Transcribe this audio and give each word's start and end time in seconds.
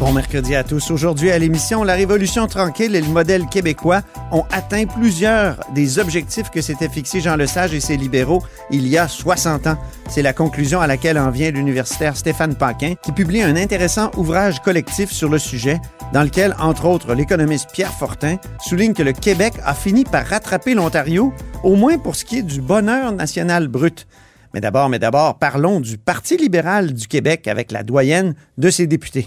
Bon 0.00 0.12
mercredi 0.12 0.54
à 0.54 0.62
tous. 0.62 0.92
Aujourd'hui 0.92 1.32
à 1.32 1.38
l'émission, 1.40 1.82
la 1.82 1.94
Révolution 1.94 2.46
tranquille 2.46 2.94
et 2.94 3.00
le 3.00 3.08
modèle 3.08 3.46
québécois 3.46 4.02
ont 4.30 4.44
atteint 4.52 4.86
plusieurs 4.86 5.58
des 5.74 5.98
objectifs 5.98 6.50
que 6.50 6.60
s'étaient 6.60 6.88
fixés 6.88 7.20
Jean 7.20 7.34
Lesage 7.34 7.74
et 7.74 7.80
ses 7.80 7.96
libéraux 7.96 8.44
il 8.70 8.86
y 8.86 8.96
a 8.96 9.08
60 9.08 9.66
ans. 9.66 9.76
C'est 10.08 10.22
la 10.22 10.32
conclusion 10.32 10.80
à 10.80 10.86
laquelle 10.86 11.18
en 11.18 11.30
vient 11.30 11.50
l'universitaire 11.50 12.16
Stéphane 12.16 12.54
Paquin, 12.54 12.94
qui 13.02 13.10
publie 13.10 13.42
un 13.42 13.56
intéressant 13.56 14.12
ouvrage 14.16 14.60
collectif 14.60 15.10
sur 15.10 15.28
le 15.28 15.38
sujet, 15.38 15.80
dans 16.12 16.22
lequel, 16.22 16.54
entre 16.60 16.84
autres, 16.84 17.12
l'économiste 17.14 17.70
Pierre 17.72 17.92
Fortin 17.92 18.36
souligne 18.60 18.94
que 18.94 19.02
le 19.02 19.12
Québec 19.12 19.54
a 19.64 19.74
fini 19.74 20.04
par 20.04 20.24
rattraper 20.24 20.74
l'Ontario, 20.74 21.32
au 21.64 21.74
moins 21.74 21.98
pour 21.98 22.14
ce 22.14 22.24
qui 22.24 22.38
est 22.38 22.42
du 22.42 22.60
bonheur 22.60 23.10
national 23.10 23.66
brut. 23.66 24.06
Mais 24.54 24.60
d'abord, 24.60 24.88
mais 24.90 25.00
d'abord, 25.00 25.40
parlons 25.40 25.80
du 25.80 25.98
Parti 25.98 26.36
libéral 26.36 26.92
du 26.92 27.08
Québec 27.08 27.48
avec 27.48 27.72
la 27.72 27.82
doyenne 27.82 28.36
de 28.58 28.70
ses 28.70 28.86
députés. 28.86 29.26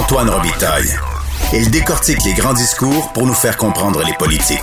Antoine 0.00 0.30
Robitaille. 0.30 0.88
Il 1.52 1.70
décortique 1.70 2.24
les 2.24 2.32
grands 2.32 2.54
discours 2.54 3.12
pour 3.12 3.26
nous 3.26 3.34
faire 3.34 3.58
comprendre 3.58 4.02
les 4.02 4.14
politiques. 4.14 4.58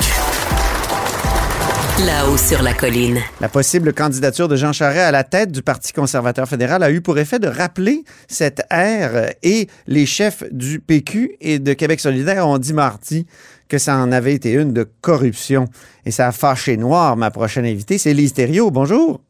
Là-haut 2.04 2.38
sur 2.38 2.64
la 2.64 2.74
colline. 2.74 3.20
La 3.40 3.48
possible 3.48 3.94
candidature 3.94 4.48
de 4.48 4.56
Jean 4.56 4.74
Charest 4.74 5.00
à 5.00 5.12
la 5.12 5.24
tête 5.24 5.52
du 5.52 5.62
Parti 5.62 5.94
conservateur 5.94 6.48
fédéral 6.48 6.82
a 6.82 6.90
eu 6.90 7.02
pour 7.02 7.20
effet 7.20 7.38
de 7.38 7.48
rappeler 7.48 8.04
cette 8.28 8.64
ère 8.72 9.32
et 9.44 9.68
les 9.86 10.08
chefs 10.08 10.44
du 10.52 10.80
PQ 10.80 11.36
et 11.40 11.60
de 11.60 11.74
Québec 11.74 12.00
solidaire 12.00 12.48
ont 12.48 12.58
dit 12.58 12.74
mardi 12.74 13.28
que 13.68 13.78
ça 13.78 13.96
en 13.96 14.12
avait 14.12 14.34
été 14.34 14.54
une 14.54 14.74
de 14.74 14.90
corruption. 15.02 15.66
Et 16.06 16.12
ça 16.12 16.28
a 16.28 16.32
fâché 16.32 16.78
noir 16.78 17.16
ma 17.16 17.30
prochaine 17.30 17.66
invitée, 17.66 18.00
c'est 18.00 18.14
Lise 18.16 18.34
Thériault. 18.34 18.72
Bonjour. 18.72 19.22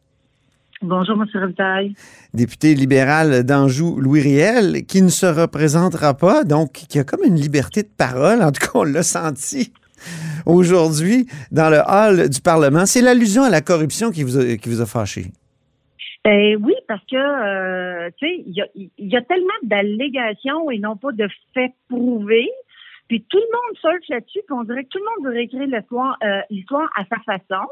Bonjour, 0.84 1.16
M. 1.16 1.26
Revitaille. 1.34 1.96
Député 2.36 2.76
libéral 2.76 3.44
d'Anjou, 3.44 4.00
Louis 4.00 4.22
Riel, 4.22 4.86
qui 4.86 5.02
ne 5.02 5.10
se 5.10 5.26
représentera 5.26 6.14
pas, 6.14 6.44
donc 6.44 6.72
qui 6.72 7.00
a 7.00 7.04
comme 7.04 7.24
une 7.26 7.36
liberté 7.36 7.82
de 7.82 7.90
parole, 7.98 8.44
en 8.44 8.52
tout 8.52 8.62
cas, 8.62 8.72
on 8.76 8.84
l'a 8.84 9.02
senti 9.02 9.74
aujourd'hui 10.46 11.26
dans 11.52 11.72
le 11.72 11.80
hall 11.80 12.30
du 12.30 12.42
Parlement. 12.42 12.86
C'est 12.86 13.02
l'allusion 13.02 13.42
à 13.42 13.50
la 13.50 13.62
corruption 13.62 14.12
qui 14.12 14.22
vous 14.22 14.38
a, 14.38 14.58
qui 14.58 14.70
vous 14.70 14.82
a 14.82 14.86
fâché. 14.86 15.32
Ben 16.24 16.58
oui, 16.62 16.74
parce 16.88 17.04
que, 17.10 17.16
euh, 17.16 18.10
tu 18.18 18.28
sais, 18.28 18.44
il 18.46 18.54
y 18.54 18.62
a, 18.62 18.68
y 18.76 19.16
a, 19.16 19.22
tellement 19.22 19.48
d'allégations 19.64 20.70
et 20.70 20.78
non 20.78 20.96
pas 20.96 21.12
de 21.12 21.28
faits 21.56 21.72
prouvés. 21.90 22.50
Puis 23.08 23.26
tout 23.30 23.38
le 23.38 23.46
monde 23.46 23.78
surfe 23.80 24.10
là-dessus, 24.10 24.42
puis 24.46 24.54
on 24.54 24.64
dirait 24.64 24.84
que 24.84 24.90
tout 24.90 25.00
le 25.00 25.06
monde 25.06 25.32
veut 25.32 25.38
réécrire 25.38 25.66
l'histoire, 25.66 26.18
euh, 26.24 26.42
l'histoire 26.50 26.90
à 26.96 27.06
sa 27.06 27.20
façon. 27.22 27.66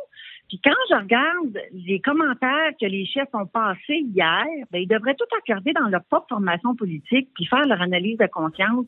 Puis 0.48 0.62
quand 0.64 0.76
je 0.90 0.96
regarde 0.96 1.60
les 1.74 2.00
commentaires 2.00 2.72
que 2.80 2.86
les 2.86 3.06
chefs 3.06 3.34
ont 3.34 3.48
passés 3.48 4.06
hier, 4.14 4.46
ben, 4.72 4.80
ils 4.80 4.88
devraient 4.88 5.16
tout 5.16 5.26
accorder 5.38 5.74
dans 5.74 5.88
leur 5.88 6.04
propre 6.04 6.28
formation 6.30 6.76
politique 6.76 7.30
puis 7.34 7.46
faire 7.46 7.66
leur 7.66 7.82
analyse 7.82 8.18
de 8.18 8.28
conscience 8.28 8.86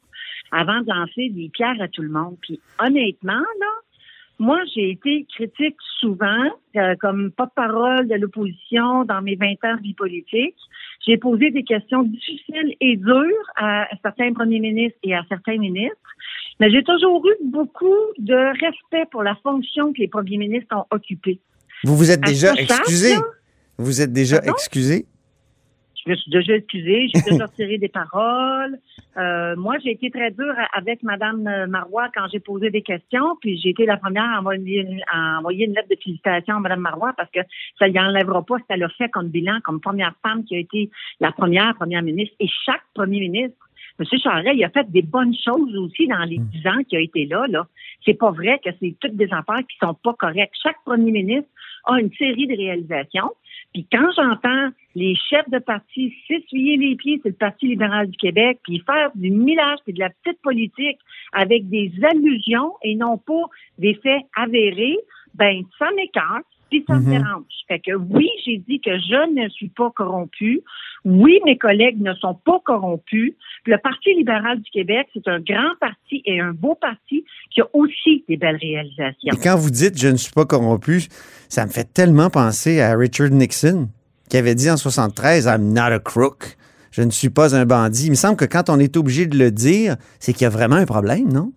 avant 0.52 0.81
de 0.81 0.88
lancer 0.88 1.30
des 1.30 1.49
pierres 1.49 1.81
à 1.81 1.88
tout 1.88 2.03
le 2.03 2.09
monde. 2.09 2.38
Puis 2.41 2.59
honnêtement, 2.80 3.33
là, 3.33 3.72
moi, 4.39 4.59
j'ai 4.75 4.91
été 4.91 5.25
critique 5.33 5.77
souvent 5.99 6.45
euh, 6.75 6.95
comme 6.99 7.31
porte-parole 7.31 8.08
de 8.08 8.16
l'opposition 8.16 9.03
dans 9.03 9.21
mes 9.23 9.36
20 9.36 9.47
ans 9.64 9.77
de 9.77 9.81
vie 9.81 9.95
politique. 9.95 10.55
J'ai 11.05 11.17
posé 11.17 11.49
des 11.49 11.64
questions 11.64 12.03
difficiles 12.03 12.75
et 12.80 12.97
dures 12.97 13.52
à 13.55 13.88
certains 14.03 14.33
premiers 14.33 14.59
ministres 14.59 14.99
et 15.02 15.16
à 15.16 15.23
certains 15.27 15.58
ministres. 15.58 15.97
Mais 16.59 16.69
j'ai 16.69 16.83
toujours 16.83 17.27
eu 17.27 17.33
beaucoup 17.45 17.95
de 18.19 18.36
respect 18.61 19.05
pour 19.11 19.23
la 19.23 19.36
fonction 19.36 19.92
que 19.92 19.99
les 19.99 20.08
premiers 20.08 20.37
ministres 20.37 20.76
ont 20.76 20.86
occupée. 20.92 21.39
Vous 21.83 21.95
vous 21.95 22.11
êtes 22.11 22.21
déjà 22.21 22.54
excusé? 22.54 23.15
Vous 23.77 24.02
êtes 24.02 24.11
déjà 24.11 24.42
excusé? 24.43 25.05
Je 26.08 26.11
me 26.11 26.15
suis 26.15 26.32
déjà 26.32 26.55
excusée, 26.55 27.08
j'ai 27.14 27.21
déjà 27.21 27.45
retiré 27.48 27.77
des 27.77 27.89
paroles. 27.89 28.77
Euh, 29.17 29.55
moi, 29.58 29.76
j'ai 29.83 29.92
été 29.92 30.10
très 30.10 30.32
dure 30.32 30.54
avec 30.73 31.04
Mme 31.04 31.67
Marois 31.67 32.08
quand 32.16 32.27
j'ai 32.32 32.39
posé 32.39 32.70
des 32.70 32.82
questions, 32.82 33.36
puis 33.42 33.60
j'ai 33.60 33.70
été 33.70 33.86
la 33.86 33.98
première 33.98 34.23
à 34.23 34.39
envoyer, 34.39 34.82
une, 34.82 35.73
lettre 35.73 35.89
de 35.89 35.98
félicitations 36.02 36.55
à 36.55 36.60
Mme 36.60 36.80
Marois 36.80 37.14
parce 37.17 37.30
que 37.32 37.42
ça 37.77 37.89
y 37.89 37.99
enlèvera 37.99 38.42
pas 38.43 38.58
ce 38.58 38.64
qu'elle 38.67 38.83
a 38.83 38.89
fait 38.89 39.10
comme 39.10 39.27
bilan, 39.27 39.60
comme 39.66 39.82
première 39.82 40.14
femme 40.23 40.45
qui 40.45 40.55
a 40.55 40.60
été 40.60 40.89
la 41.20 41.32
première 41.33 41.76
première 41.76 42.04
ministre. 42.04 42.36
Et 42.39 42.48
chaque 42.66 42.83
premier 42.93 43.20
ministre 43.20 43.67
M. 43.99 44.05
Charest, 44.19 44.55
il 44.55 44.63
a 44.63 44.69
fait 44.69 44.89
des 44.91 45.02
bonnes 45.02 45.35
choses 45.35 45.75
aussi 45.75 46.08
dans 46.08 46.23
les 46.23 46.39
hmm. 46.39 46.49
dix 46.53 46.67
ans 46.67 46.83
qu'il 46.87 46.99
a 46.99 47.02
été 47.02 47.25
là. 47.25 47.45
là. 47.47 47.67
C'est 48.05 48.13
pas 48.13 48.31
vrai 48.31 48.59
que 48.63 48.69
c'est 48.80 48.95
toutes 48.99 49.15
des 49.15 49.31
affaires 49.31 49.65
qui 49.69 49.77
sont 49.81 49.93
pas 49.95 50.13
correctes. 50.13 50.53
Chaque 50.61 50.81
premier 50.85 51.11
ministre 51.11 51.49
a 51.85 51.99
une 51.99 52.11
série 52.13 52.47
de 52.47 52.55
réalisations. 52.55 53.31
Puis 53.73 53.86
quand 53.91 54.07
j'entends 54.15 54.69
les 54.95 55.15
chefs 55.15 55.49
de 55.49 55.59
parti 55.59 56.13
s'essuyer 56.27 56.77
les 56.77 56.95
pieds 56.95 57.19
c'est 57.21 57.30
le 57.30 57.36
Parti 57.36 57.67
libéral 57.67 58.09
du 58.09 58.17
Québec, 58.17 58.59
puis 58.63 58.83
faire 58.86 59.11
du 59.15 59.30
millage 59.30 59.80
et 59.87 59.93
de 59.93 59.99
la 59.99 60.09
petite 60.09 60.41
politique 60.41 60.97
avec 61.33 61.69
des 61.69 61.91
allusions 62.03 62.73
et 62.83 62.95
non 62.95 63.17
pas 63.17 63.43
des 63.77 63.93
faits 63.95 64.23
avérés, 64.36 64.97
ben 65.36 65.63
ça 65.77 65.89
m'écarte 65.95 66.45
puis 66.70 66.83
ça 66.88 67.00
me 67.00 67.10
dérange. 67.10 67.45
Fait 67.67 67.80
que 67.80 67.94
oui, 67.95 68.30
j'ai 68.45 68.58
dit 68.58 68.80
que 68.80 68.98
je 68.98 69.42
ne 69.42 69.50
suis 69.50 69.70
pas 69.70 69.92
corrompu. 69.92 70.61
Oui, 71.05 71.39
mes 71.45 71.58
collègues 71.58 72.02
ne 72.02 72.14
sont 72.16 72.33
pas 72.33 72.60
corrompus. 72.66 73.33
Le 73.66 73.78
Parti 73.78 74.14
libéral 74.14 74.60
du 74.61 74.70
Québec, 74.72 75.08
c'est 75.14 75.28
un 75.28 75.39
grand 75.39 75.76
parti 75.80 76.22
et 76.26 76.39
un 76.39 76.52
beau 76.52 76.76
parti 76.76 77.26
qui 77.52 77.61
a 77.61 77.66
aussi 77.73 78.23
des 78.28 78.38
belles 78.38 78.58
réalisations. 78.61 79.33
Et 79.33 79.38
quand 79.42 79.58
vous 79.58 79.70
dites 79.70 79.98
je 79.98 80.08
ne 80.08 80.17
suis 80.17 80.33
pas 80.33 80.45
corrompu, 80.45 81.04
ça 81.50 81.66
me 81.66 81.72
fait 81.72 81.92
tellement 81.94 82.30
penser 82.30 82.82
à 82.82 82.95
Richard 82.95 83.30
Nixon, 83.30 83.89
qui 84.30 84.38
avait 84.38 84.55
dit 84.55 84.70
en 84.70 84.78
73 84.78 85.45
I'm 85.45 85.73
not 85.73 85.94
a 85.94 85.99
crook. 85.99 86.58
Je 86.92 87.04
ne 87.04 87.11
suis 87.11 87.30
pas 87.30 87.55
un 87.55 87.66
bandit. 87.66 88.08
Il 88.08 88.11
me 88.11 88.16
semble 88.16 88.38
que 88.38 88.45
quand 88.45 88.70
on 88.70 88.80
est 88.80 88.98
obligé 88.98 89.28
de 89.28 89.38
le 89.38 89.52
dire, 89.52 89.98
c'est 90.20 90.34
qu'il 90.34 90.44
y 90.44 90.45
a 90.45 90.49
vraiment 90.49 90.78
un 90.78 90.86
problème, 90.86 91.32
non? 91.32 91.52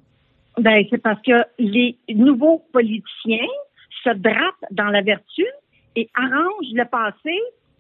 Ben, 0.59 0.85
c'est 0.91 0.99
parce 0.99 1.21
que 1.23 1.33
les 1.59 1.97
nouveaux 2.15 2.63
politiciens 2.73 3.49
se 4.05 4.11
drapent 4.11 4.65
dans 4.71 4.89
la 4.89 5.03
vertu 5.03 5.45
et 5.97 6.09
arrangent 6.15 6.73
le 6.73 6.85
passé 6.85 7.39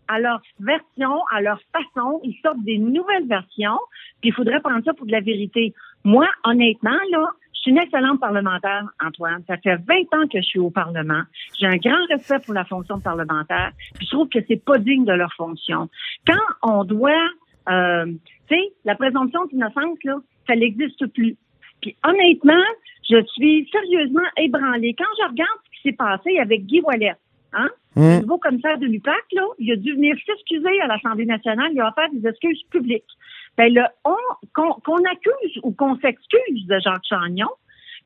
à 0.09 0.19
leur 0.19 0.43
version, 0.59 1.23
à 1.31 1.41
leur 1.41 1.61
façon. 1.73 2.21
Ils 2.25 2.37
sortent 2.43 2.65
des 2.65 2.79
nouvelles 2.79 3.29
versions, 3.29 3.79
puis 4.21 4.31
il 4.31 4.33
faudrait 4.33 4.61
prendre 4.61 4.85
ça 4.85 4.93
pour 4.93 5.07
de 5.07 5.13
la 5.13 5.21
vérité. 5.21 5.73
Moi, 6.05 6.27
honnêtement, 6.45 6.99
là, 7.13 7.29
je 7.61 7.61
suis 7.61 7.71
une 7.73 7.79
excellente 7.79 8.19
parlementaire, 8.19 8.85
Antoine. 9.05 9.45
Ça 9.47 9.59
fait 9.59 9.77
20 9.77 9.83
ans 10.15 10.27
que 10.33 10.39
je 10.39 10.47
suis 10.47 10.59
au 10.59 10.71
Parlement. 10.71 11.23
J'ai 11.59 11.67
un 11.67 11.77
grand 11.77 12.07
respect 12.09 12.39
pour 12.45 12.55
la 12.55 12.65
fonction 12.65 12.97
de 12.97 13.03
parlementaire. 13.03 13.73
Je 14.01 14.07
trouve 14.09 14.29
que 14.29 14.39
c'est 14.49 14.65
pas 14.65 14.79
digne 14.79 15.05
de 15.05 15.13
leur 15.13 15.33
fonction. 15.35 15.91
Quand 16.27 16.39
on 16.63 16.85
doit, 16.85 17.29
euh, 17.69 18.07
tu 18.49 18.57
sais, 18.57 18.73
la 18.85 18.95
présomption 18.95 19.45
d'innocence, 19.47 19.99
là, 20.05 20.17
ça 20.47 20.57
n'existe 20.57 21.07
plus. 21.09 21.37
Puis 21.81 21.97
honnêtement, 22.05 22.65
je 23.09 23.23
suis 23.35 23.69
sérieusement 23.71 24.29
ébranlée. 24.37 24.95
Quand 24.97 25.05
je 25.19 25.29
regarde 25.29 25.59
ce 25.65 25.71
qui 25.77 25.89
s'est 25.89 25.97
passé 25.97 26.39
avec 26.39 26.67
Guy 26.67 26.81
Wallet, 26.81 27.15
hein, 27.53 27.71
Mm. 27.97 28.03
le 28.03 28.21
nouveau 28.21 28.39
commissaire 28.39 28.79
de 28.79 28.87
l'UPAC, 28.87 29.25
là, 29.33 29.43
il 29.59 29.73
a 29.73 29.77
dû 29.77 29.95
venir 29.95 30.15
s'excuser 30.25 30.81
à 30.81 30.87
l'Assemblée 30.87 31.27
nationale, 31.27 31.71
il 31.73 31.81
a 31.81 31.89
offert 31.89 32.09
des 32.13 32.27
excuses 32.29 32.63
publiques. 32.71 33.05
Ben, 33.57 33.73
le 33.73 33.83
on, 34.05 34.15
qu'on, 34.55 34.75
qu'on 34.85 35.05
accuse 35.05 35.59
ou 35.65 35.73
qu'on 35.73 35.97
s'excuse 35.97 36.67
de 36.67 36.79
Jacques 36.79 37.07
Chagnon 37.09 37.49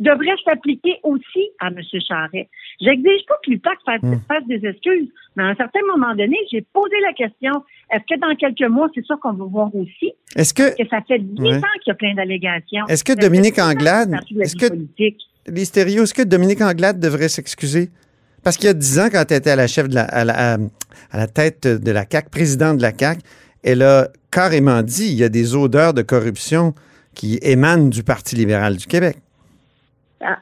devrait 0.01 0.37
s'appliquer 0.45 0.97
aussi 1.03 1.51
à 1.61 1.69
M. 1.69 1.79
Charret. 2.07 2.49
J'exige 2.81 3.25
pas 3.29 3.35
que 3.45 3.51
l'UPAC 3.51 3.79
fasse, 3.87 4.03
Mm. 4.03 4.17
fasse 4.27 4.47
des 4.49 4.67
excuses, 4.67 5.09
mais 5.37 5.45
à 5.45 5.47
un 5.47 5.55
certain 5.55 5.81
moment 5.95 6.15
donné, 6.15 6.37
j'ai 6.51 6.63
posé 6.73 6.97
la 7.03 7.13
question, 7.13 7.53
est-ce 7.93 8.03
que 8.15 8.19
dans 8.21 8.35
quelques 8.37 8.69
mois, 8.71 8.89
c'est 8.95 9.05
ça 9.07 9.15
qu'on 9.23 9.33
va 9.33 9.45
voir 9.45 9.75
aussi? 9.75 10.13
Est-ce 10.37 10.53
que, 10.53 10.77
que 10.77 10.89
ça 10.89 11.01
fait 11.07 11.19
10 11.21 11.41
Ouais. 11.41 11.57
ans 11.57 11.63
qu'il 11.83 11.89
y 11.89 11.91
a 11.93 11.95
plein 11.95 12.15
d'allégations. 12.15 12.87
Est-ce 12.89 13.05
que 13.05 13.13
Dominique 13.13 13.55
10 13.55 13.61
ans 13.63 13.71
Anglade- 13.71 14.15
est-ce 14.41 14.57
que- 14.57 14.75
les 15.47 15.65
stéréos, 15.65 16.03
est-ce 16.05 16.15
que 16.15 16.23
Dominique 16.23 16.61
Anglade 16.63 16.99
devrait 16.99 17.29
s'excuser? 17.29 17.91
Parce 18.43 18.57
qu'il 18.57 18.67
y 18.67 18.71
a 18.71 18.75
10 18.75 18.99
ans, 18.99 19.09
quand 19.11 19.25
elle 19.31 19.39
était 19.39 19.51
à 19.51 19.57
la 19.57 19.67
chef 19.67 19.89
de 19.89 19.95
la, 19.95 20.05
à 20.05 20.25
la, 20.25 20.55
à- 20.55 20.59
à 21.13 21.17
la 21.17 21.27
tête 21.27 21.67
de 21.67 21.91
la 21.91 22.05
CAC, 22.05 22.31
présidente 22.31 22.79
de 22.79 22.83
la 22.83 22.93
CAC, 22.93 23.19
elle 23.63 23.83
a 23.83 24.09
carrément 24.31 24.83
dit 24.83 25.07
il 25.07 25.15
y 25.19 25.25
a 25.25 25.29
des 25.29 25.55
odeurs 25.55 25.95
de 25.95 26.03
corruption 26.03 26.75
qui 27.15 27.39
émanent 27.43 27.89
du 27.89 28.03
Parti 28.03 28.35
libéral 28.37 28.77
du 28.77 28.87
Québec. 28.87 29.17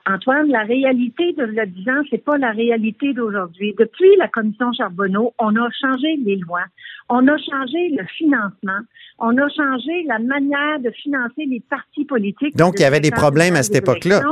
Antoine, 0.06 0.48
la 0.48 0.62
réalité 0.62 1.32
de 1.32 1.44
le 1.44 1.66
10 1.66 1.88
ans, 1.88 2.02
c'est 2.10 2.24
pas 2.24 2.38
la 2.38 2.50
réalité 2.50 3.12
d'aujourd'hui. 3.12 3.74
Depuis 3.78 4.16
la 4.18 4.28
commission 4.28 4.72
Charbonneau, 4.72 5.34
on 5.38 5.54
a 5.56 5.68
changé 5.80 6.16
les 6.24 6.36
lois, 6.36 6.64
on 7.08 7.26
a 7.26 7.36
changé 7.38 7.88
le 7.90 8.04
financement, 8.16 8.78
on 9.18 9.36
a 9.36 9.48
changé 9.48 10.04
la 10.06 10.18
manière 10.18 10.80
de 10.80 10.90
financer 10.90 11.46
les 11.46 11.60
partis 11.68 12.04
politiques. 12.04 12.56
Donc, 12.56 12.74
il 12.78 12.82
y 12.82 12.84
avait 12.84 13.00
des 13.00 13.10
problèmes 13.10 13.56
à 13.56 13.62
cette 13.62 13.76
époque-là. 13.76 14.22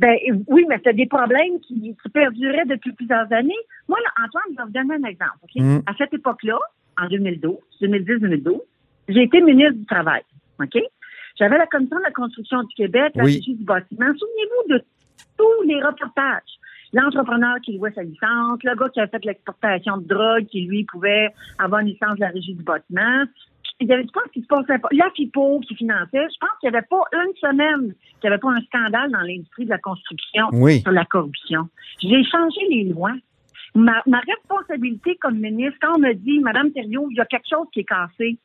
Ben 0.00 0.16
oui, 0.48 0.64
mais 0.66 0.80
c'est 0.82 0.96
des 0.96 1.06
problèmes 1.06 1.60
qui, 1.60 1.94
qui 2.02 2.08
perduraient 2.08 2.64
depuis 2.64 2.92
plusieurs 2.92 3.30
années. 3.32 3.52
Moi, 3.86 3.98
là, 4.02 4.24
Antoine, 4.24 4.44
je 4.50 4.56
vais 4.56 4.62
vous 4.64 4.88
donner 4.88 5.04
un 5.04 5.08
exemple. 5.08 5.40
Mm. 5.54 5.80
À 5.86 5.92
cette 5.98 6.14
époque-là, 6.14 6.58
en 6.98 7.06
2012, 7.06 7.54
2010-2012, 7.82 8.60
j'ai 9.08 9.22
été 9.24 9.42
ministre 9.42 9.74
du 9.74 9.84
Travail. 9.84 10.22
OK? 10.58 10.78
J'avais 11.40 11.56
la 11.58 11.66
Commission 11.66 11.96
de 11.96 12.02
la 12.02 12.10
construction 12.12 12.62
du 12.64 12.74
Québec, 12.74 13.12
la 13.14 13.24
Oui. 13.24 13.36
régie 13.36 13.54
du 13.54 13.64
bâtiment. 13.64 14.06
Souvenez-vous 14.06 14.74
de 14.74 14.84
tous 15.38 15.62
les 15.66 15.82
reportages. 15.82 16.42
L'entrepreneur 16.92 17.56
qui 17.64 17.78
louait 17.78 17.92
sa 17.92 18.02
licence, 18.02 18.58
le 18.62 18.74
gars 18.76 18.88
qui 18.90 19.00
a 19.00 19.06
fait 19.08 19.24
l'exportation 19.24 19.96
de 19.96 20.06
drogue, 20.06 20.44
qui 20.46 20.62
lui 20.66 20.84
pouvait 20.84 21.28
avoir 21.58 21.80
une 21.80 21.88
licence 21.88 22.16
de 22.16 22.20
la 22.20 22.28
régie 22.28 22.54
du 22.54 22.62
bâtiment. 22.62 23.24
Il 23.82 23.88
y 23.88 23.92
avait, 23.94 24.02
je 24.02 24.08
pense 24.12 24.30
qu'il 24.32 24.42
se 24.42 24.48
passait 24.48 24.78
pas. 24.78 24.88
La 24.92 25.08
FIPO 25.16 25.60
qui 25.60 25.74
finançait, 25.76 26.10
je 26.28 26.38
pense 26.38 26.50
qu'il 26.60 26.68
n'y 26.70 26.76
avait 26.76 26.86
pas 26.86 27.02
une 27.14 27.34
semaine 27.36 27.94
qu'il 28.20 28.28
n'y 28.28 28.34
avait 28.34 28.38
pas 28.38 28.50
un 28.50 28.60
scandale 28.62 29.10
dans 29.10 29.20
l'industrie 29.20 29.64
de 29.64 29.70
la 29.70 29.78
construction 29.78 30.48
Oui. 30.52 30.80
sur 30.80 30.92
la 30.92 31.06
corruption. 31.06 31.68
J'ai 32.02 32.22
changé 32.24 32.60
les 32.68 32.84
lois. 32.84 33.14
Ma, 33.74 34.02
ma 34.06 34.18
responsabilité 34.20 35.16
comme 35.16 35.38
ministre, 35.38 35.78
quand 35.80 35.94
on 35.96 36.00
me 36.00 36.12
dit, 36.12 36.40
Madame 36.40 36.72
Thériault, 36.72 37.06
il 37.10 37.16
y 37.16 37.20
a 37.20 37.24
quelque 37.24 37.48
chose 37.48 37.66
qui 37.72 37.80
est 37.80 37.84
cassé, 37.84 38.36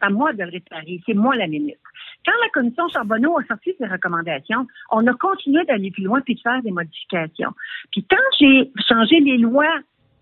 à 0.00 0.10
moi 0.10 0.32
de 0.32 0.42
le 0.42 0.50
réparer. 0.50 1.00
C'est 1.06 1.14
moi 1.14 1.36
la 1.36 1.46
ministre. 1.46 1.80
Quand 2.26 2.32
la 2.42 2.50
commission 2.50 2.88
Charbonneau 2.88 3.38
a 3.38 3.44
sorti 3.46 3.70
ses 3.78 3.86
recommandations, 3.86 4.66
on 4.90 5.06
a 5.06 5.12
continué 5.14 5.64
d'aller 5.66 5.90
plus 5.90 6.04
loin 6.04 6.20
puis 6.20 6.34
de 6.34 6.40
faire 6.40 6.62
des 6.62 6.70
modifications. 6.70 7.50
Puis 7.92 8.04
quand 8.08 8.16
j'ai 8.38 8.70
changé 8.88 9.20
les 9.20 9.38
lois 9.38 9.72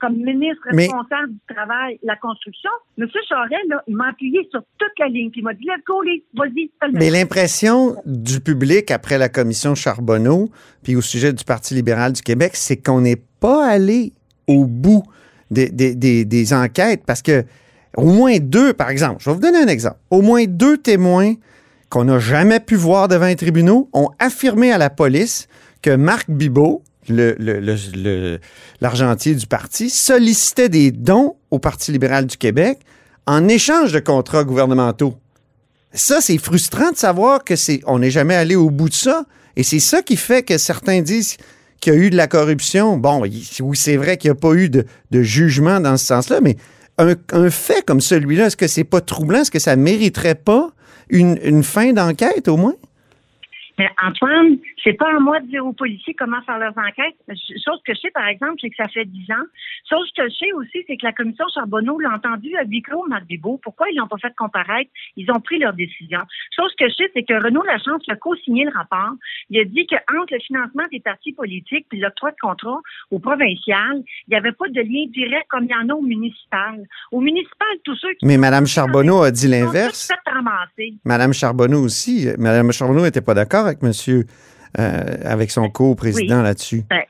comme 0.01 0.15
ministre 0.17 0.63
Mais- 0.73 0.83
responsable 0.85 1.33
du 1.33 1.55
travail, 1.55 1.99
la 2.05 2.15
construction, 2.15 2.71
M. 2.99 3.09
Charest, 3.29 3.69
là, 3.69 3.83
il 3.89 3.97
m'a 3.97 4.11
appuyé 4.11 4.47
sur 4.49 4.61
toute 4.79 4.93
la 5.01 5.09
ligne 5.09 5.31
puis 5.31 5.41
il 5.41 5.45
m'a 5.45 5.55
dit, 5.55 5.65
let's 5.65 5.83
go, 5.85 6.01
vas-y, 6.35 6.71
Mais 6.93 7.11
l'impression 7.11 7.97
du 8.07 8.41
public 8.41 8.93
après 8.93 9.19
la 9.19 9.29
commission 9.29 9.75
Charbonneau, 9.75 10.51
puis 10.85 10.95
au 10.95 11.01
sujet 11.01 11.33
du 11.33 11.43
Parti 11.45 11.75
libéral 11.75 12.13
du 12.13 12.23
Québec, 12.23 12.53
c'est 12.55 12.81
qu'on 12.81 13.01
n'est 13.01 13.21
pas 13.41 13.67
allé 13.67 14.13
au 14.47 14.67
bout 14.67 15.03
des, 15.51 15.69
des- 15.69 15.97
des- 15.97 16.25
des 16.25 16.53
enquêtes 16.55 17.03
parce 17.05 17.23
que 17.23 17.43
au 17.97 18.07
moins 18.07 18.39
deux, 18.39 18.73
par 18.73 18.91
exemple, 18.91 19.17
je 19.21 19.31
vais 19.31 19.35
vous 19.35 19.41
donner 19.41 19.59
un 19.59 19.69
exemple, 19.69 19.99
au 20.11 20.23
moins 20.23 20.45
deux 20.47 20.79
témoins 20.79 21.35
qu'on 21.89 22.05
n'a 22.05 22.19
jamais 22.19 22.61
pu 22.61 22.77
voir 22.77 23.09
devant 23.09 23.27
les 23.27 23.37
tribunaux 23.37 23.89
ont 23.93 24.11
affirmé 24.19 24.73
à 24.73 24.79
la 24.79 24.91
police 24.91 25.49
que 25.83 25.95
Marc 25.97 26.31
Bibot, 26.31 26.83
l'argentier 28.81 29.35
du 29.35 29.47
parti, 29.47 29.89
sollicitait 29.89 30.69
des 30.69 30.91
dons 30.91 31.37
au 31.51 31.59
Parti 31.59 31.93
libéral 31.93 32.27
du 32.27 32.37
Québec 32.37 32.81
en 33.27 33.49
échange 33.49 33.93
de 33.93 34.01
contrats 34.01 34.45
gouvernementaux. 34.45 35.15
Ça, 35.93 36.21
c'est 36.21 36.37
frustrant 36.37 36.91
de 36.91 36.97
savoir 36.97 37.45
que 37.45 37.57
c'est, 37.57 37.81
on 37.87 38.01
n'est 38.01 38.11
jamais 38.11 38.35
allé 38.35 38.57
au 38.57 38.71
bout 38.71 38.91
de 38.91 38.95
ça. 38.95 39.25
Et 39.57 39.63
c'est 39.63 39.81
ça 39.81 40.03
qui 40.03 40.17
fait 40.17 40.43
que 40.43 40.59
certains 40.59 41.01
disent 41.01 41.39
qu'il 41.81 41.95
y 41.95 41.97
a 41.97 41.99
eu 41.99 42.11
de 42.11 42.17
la 42.17 42.27
corruption. 42.27 42.99
Bon, 42.99 43.23
oui, 43.23 43.49
c'est 43.75 43.97
vrai 43.97 44.19
qu'il 44.19 44.31
n'y 44.31 44.37
a 44.37 44.41
pas 44.41 44.53
eu 44.53 44.69
de 44.69 44.85
jugement 45.23 45.81
dans 45.81 45.97
ce 45.97 46.05
sens-là, 46.05 46.41
mais 46.43 46.57
un, 46.99 47.15
un 47.33 47.51
fait 47.51 47.85
comme 47.87 48.01
celui-là, 48.01 48.47
est-ce 48.47 48.57
que 48.57 48.67
c'est 48.67 48.85
pas 48.85 49.01
troublant? 49.01 49.41
Est-ce 49.41 49.51
que 49.51 49.59
ça 49.59 49.77
mériterait 49.77 50.35
pas 50.35 50.71
une, 51.09 51.39
une 51.43 51.63
fin 51.63 51.93
d'enquête 51.93 52.49
au 52.49 52.57
moins? 52.57 52.75
Mais 53.79 53.89
Antoine, 54.05 54.59
c'est 54.85 54.93
pas 54.95 55.09
à 55.15 55.19
moi 55.19 55.41
de 55.41 55.47
dire 55.47 55.65
aux 55.67 55.73
policiers 55.73 56.15
comment 56.15 56.41
faire 56.43 56.59
leurs 56.59 56.77
enquêtes. 56.77 57.17
Ch- 57.29 57.59
Chose 57.65 57.81
que 57.87 57.95
je 57.95 58.01
sais, 58.01 58.11
par 58.11 58.27
exemple, 58.29 58.55
c'est 58.61 58.71
que 58.71 58.77
ça 58.77 58.89
fait 58.89 59.05
dix 59.05 59.27
ans. 59.31 59.47
Chose 59.89 60.11
que 60.17 60.29
je 60.29 60.35
sais 60.35 60.53
aussi, 60.53 60.85
c'est 60.87 60.97
que 60.97 61.05
la 61.07 61.13
commission 61.13 61.45
Charbonneau 61.53 61.99
l'a 61.99 62.11
entendu 62.11 62.55
à 62.57 62.65
huis 62.65 62.83
clos, 62.83 63.05
Marc. 63.09 63.25
Pourquoi 63.63 63.87
ils 63.91 63.97
l'ont 63.97 64.07
pas 64.07 64.19
fait 64.19 64.35
comparaître? 64.37 64.91
Ils 65.17 65.31
ont 65.31 65.41
pris 65.41 65.59
leur 65.59 65.73
décision. 65.73 66.21
Chose 66.55 66.73
que 66.79 66.89
je 66.89 66.95
sais, 66.95 67.11
c'est 67.15 67.23
que 67.25 67.35
Renaud 67.35 67.63
Lachance 67.65 68.03
a 68.09 68.17
co-signé 68.17 68.65
le 68.65 68.71
rapport. 68.77 69.15
Il 69.51 69.61
a 69.61 69.65
dit 69.65 69.87
que 69.87 69.97
entre 70.17 70.33
le 70.35 70.41
financement 70.41 70.85
des 70.93 71.01
partis 71.01 71.33
politiques 71.33 71.87
et 71.93 71.97
l'octroi 71.97 72.31
de 72.31 72.37
contrat 72.41 72.81
au 73.11 73.19
provincial, 73.19 74.03
il 74.27 74.31
n'y 74.31 74.37
avait 74.37 74.53
pas 74.53 74.69
de 74.69 74.81
lien 74.81 75.07
direct 75.13 75.47
comme 75.49 75.65
il 75.65 75.71
y 75.71 75.75
en 75.75 75.89
a 75.89 75.95
au 75.95 76.03
municipal. 76.03 76.83
Au 77.13 77.21
municipal, 77.21 77.69
tous 77.85 77.97
ceux 77.97 78.13
qui 78.15 78.27
Mais 78.27 78.37
Mme 78.39 78.67
Charbonneau 78.67 79.23
a 79.23 79.31
dit 79.31 79.49
l'inverse. 79.49 80.11
Mme 81.05 81.33
Charbonneau 81.33 81.83
aussi. 81.83 82.29
Mme 82.39 82.73
Charbonneau 82.73 83.03
n'était 83.03 83.21
pas 83.21 83.35
d'accord 83.35 83.67
avec 83.67 83.83
euh, 83.83 84.23
avec 84.75 85.51
son 85.51 85.69
co-président 85.71 86.43
là-dessus. 86.43 86.83
Ben, 86.89 87.03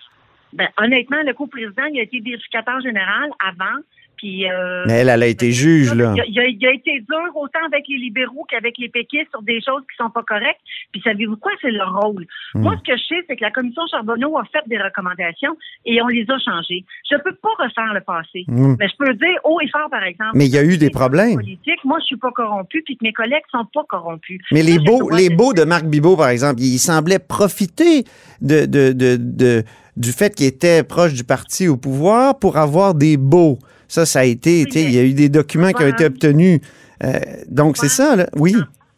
ben, 0.52 0.69
honnêtement, 0.78 1.22
le 1.25 1.34
co-président, 1.34 1.84
il 1.93 2.00
a 2.00 2.02
été 2.02 2.20
vérificateur 2.20 2.81
général 2.81 3.31
avant. 3.38 3.82
Puis, 4.18 4.50
euh, 4.50 4.84
Mais 4.86 4.94
elle, 4.94 5.08
elle 5.08 5.22
a 5.22 5.26
été 5.26 5.52
juge, 5.52 5.94
là. 5.94 6.12
Il 6.16 6.20
a, 6.20 6.24
il 6.26 6.38
a- 6.40 6.44
il 6.48 6.66
a 6.66 6.72
été 6.74 7.00
dur 7.00 7.36
autant 7.36 7.60
avec 7.66 7.84
les 7.88 7.96
libéraux 7.96 8.44
qu'avec 8.50 8.76
les 8.78 8.88
péquistes 8.88 9.30
sur 9.30 9.42
des 9.42 9.60
choses 9.62 9.82
qui 9.90 9.96
sont 9.96 10.10
pas 10.10 10.22
correctes. 10.22 10.60
Puis 10.92 11.00
savez-vous 11.02 11.36
quoi? 11.36 11.52
C'est 11.62 11.70
leur 11.70 11.94
rôle. 11.94 12.26
Hmm. 12.54 12.62
Moi, 12.62 12.74
ce 12.78 12.92
que 12.92 12.98
je 12.98 13.02
sais, 13.04 13.24
c'est 13.28 13.36
que 13.36 13.44
la 13.44 13.50
commission 13.50 13.82
Charbonneau 13.90 14.36
a 14.36 14.44
fait 14.52 14.62
des 14.66 14.78
recommandations 14.78 15.56
et 15.86 16.02
on 16.02 16.08
les 16.08 16.26
a 16.28 16.38
changées. 16.38 16.84
Je 17.10 17.16
peux 17.16 17.34
pas 17.34 17.48
refaire 17.58 17.94
le 17.94 18.00
passé. 18.00 18.44
Mm. 18.48 18.74
Mais 18.78 18.88
je 18.88 18.96
peux 18.98 19.14
dire 19.14 19.38
haut 19.44 19.60
et 19.60 19.68
fort, 19.68 19.88
par 19.90 20.02
exemple. 20.02 20.32
Mais 20.34 20.46
il 20.46 20.52
y 20.52 20.58
a 20.58 20.64
eu 20.64 20.76
des 20.78 20.90
problèmes. 20.90 21.34
politiques, 21.36 21.84
moi, 21.84 21.98
je 22.00 22.06
suis 22.06 22.16
pas 22.16 22.30
corrompu, 22.32 22.82
puis 22.84 22.96
que 22.96 23.04
mes 23.04 23.12
collègues 23.12 23.42
sont 23.50 23.64
pas 23.72 23.84
corrompus. 23.88 24.40
Mais 24.52 24.62
les 24.62 24.78
beaux, 24.78 25.08
les 25.10 25.28
de- 25.28 25.36
beaux 25.36 25.52
de 25.52 25.64
Marc 25.64 25.84
Bibot, 25.86 26.16
par 26.16 26.28
exemple, 26.28 26.60
il 26.60 26.78
semblait 26.78 27.18
profiter 27.18 28.04
de, 28.40 28.66
de, 28.66 28.92
de, 28.92 29.16
de- 29.18 29.62
du 29.96 30.10
fait 30.12 30.34
qu'il 30.34 30.46
était 30.46 30.82
proche 30.82 31.14
du 31.14 31.24
parti 31.24 31.68
au 31.68 31.76
pouvoir 31.76 32.38
pour 32.38 32.56
avoir 32.56 32.94
des 32.94 33.16
beaux. 33.16 33.58
Ça, 33.88 34.06
ça 34.06 34.20
a 34.20 34.25
été, 34.25 34.64
Oui, 34.64 34.73
il 34.75 34.94
y 34.94 34.99
a 34.99 35.05
eu 35.05 35.14
des 35.14 35.29
documents 35.29 35.73
qui 35.73 35.82
ont 35.82 35.88
été 35.88 36.05
obtenus. 36.05 36.61
Euh, 37.02 37.19
donc, 37.49 37.76
c'est 37.76 37.88
ça, 37.88 38.17
là. 38.17 38.29
Oui. 38.35 38.55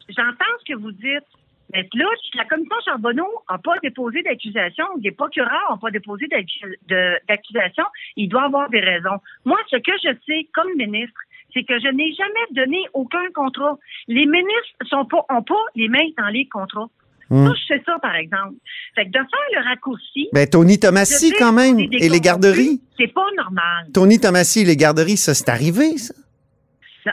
J'entends 0.08 0.44
ce 0.60 0.72
que 0.72 0.78
vous 0.78 0.92
dites. 0.92 1.24
Mais 1.72 1.88
là, 1.94 2.06
la 2.34 2.44
commission 2.46 2.76
Charbonneau 2.84 3.28
n'a 3.48 3.58
pas 3.58 3.78
déposé 3.80 4.22
d'accusation, 4.22 4.84
des 4.96 5.12
procureurs 5.12 5.68
n'ont 5.70 5.78
pas 5.78 5.92
déposé 5.92 6.26
d'accusation, 6.26 7.84
il 8.16 8.28
doit 8.28 8.44
avoir 8.44 8.68
des 8.70 8.80
raisons. 8.80 9.20
Moi, 9.44 9.56
ce 9.70 9.76
que 9.76 9.92
je 10.02 10.10
sais 10.26 10.48
comme 10.52 10.74
ministre, 10.76 11.20
c'est 11.54 11.62
que 11.62 11.78
je 11.78 11.88
n'ai 11.88 12.12
jamais 12.12 12.64
donné 12.64 12.78
aucun 12.92 13.24
contrat. 13.34 13.78
Les 14.08 14.26
ministres 14.26 14.86
sont 14.88 15.04
pas, 15.04 15.24
ont 15.30 15.42
pas 15.42 15.62
les 15.76 15.88
mains 15.88 16.10
dans 16.18 16.28
les 16.28 16.46
contrats. 16.48 16.88
Hmm. 17.30 17.46
Ça, 17.46 17.52
je 17.54 17.74
sais 17.74 17.82
ça, 17.86 17.98
par 18.00 18.16
exemple. 18.16 18.56
Fait 18.94 19.04
que 19.04 19.10
de 19.10 19.18
faire 19.18 19.62
le 19.62 19.68
raccourci. 19.68 20.28
Ben, 20.32 20.48
Tony 20.48 20.78
Tomassi, 20.78 21.32
quand 21.38 21.52
même, 21.52 21.78
et 21.78 22.08
les 22.08 22.20
garderies. 22.20 22.80
C'est 22.98 23.12
pas 23.12 23.26
normal. 23.36 23.86
Tony 23.94 24.18
Tomassi 24.18 24.62
et 24.62 24.64
les 24.64 24.76
garderies, 24.76 25.16
ça, 25.16 25.34
c'est 25.34 25.48
arrivé, 25.48 25.96
ça? 25.96 26.14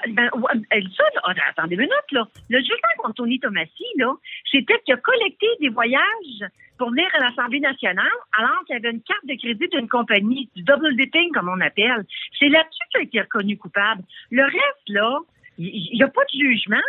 Ben, 0.10 0.30
ouais, 0.34 0.82
ça, 0.98 1.04
là, 1.16 1.22
oh, 1.28 1.32
attendez 1.50 1.76
une 1.76 1.82
minute, 1.82 2.12
là. 2.12 2.28
Le 2.50 2.60
jugement 2.60 2.94
contre 2.98 3.16
Tony 3.16 3.40
Tomassi, 3.40 3.86
là, 3.98 4.14
c'était 4.52 4.80
qu'il 4.84 4.94
a 4.94 4.98
collecté 4.98 5.48
des 5.62 5.70
voyages 5.70 6.44
pour 6.78 6.90
venir 6.90 7.08
à 7.18 7.24
l'Assemblée 7.24 7.60
nationale, 7.60 8.06
alors 8.38 8.64
qu'il 8.66 8.76
y 8.76 8.80
avait 8.80 8.92
une 8.92 9.02
carte 9.02 9.26
de 9.26 9.36
crédit 9.36 9.68
d'une 9.70 9.88
compagnie, 9.88 10.50
du 10.56 10.64
double 10.64 10.96
dipping, 10.98 11.32
comme 11.32 11.50
on 11.50 11.62
appelle. 11.62 12.06
C'est 12.38 12.50
là-dessus 12.50 12.84
qu'il 12.92 13.00
a 13.00 13.04
été 13.04 13.22
reconnu 13.22 13.58
coupable. 13.58 14.04
Le 14.30 14.44
reste, 14.44 14.90
là, 14.90 15.20
il 15.58 15.96
n'y 15.96 16.04
a 16.04 16.08
pas 16.08 16.24
de 16.24 16.38
jugement. 16.38 16.84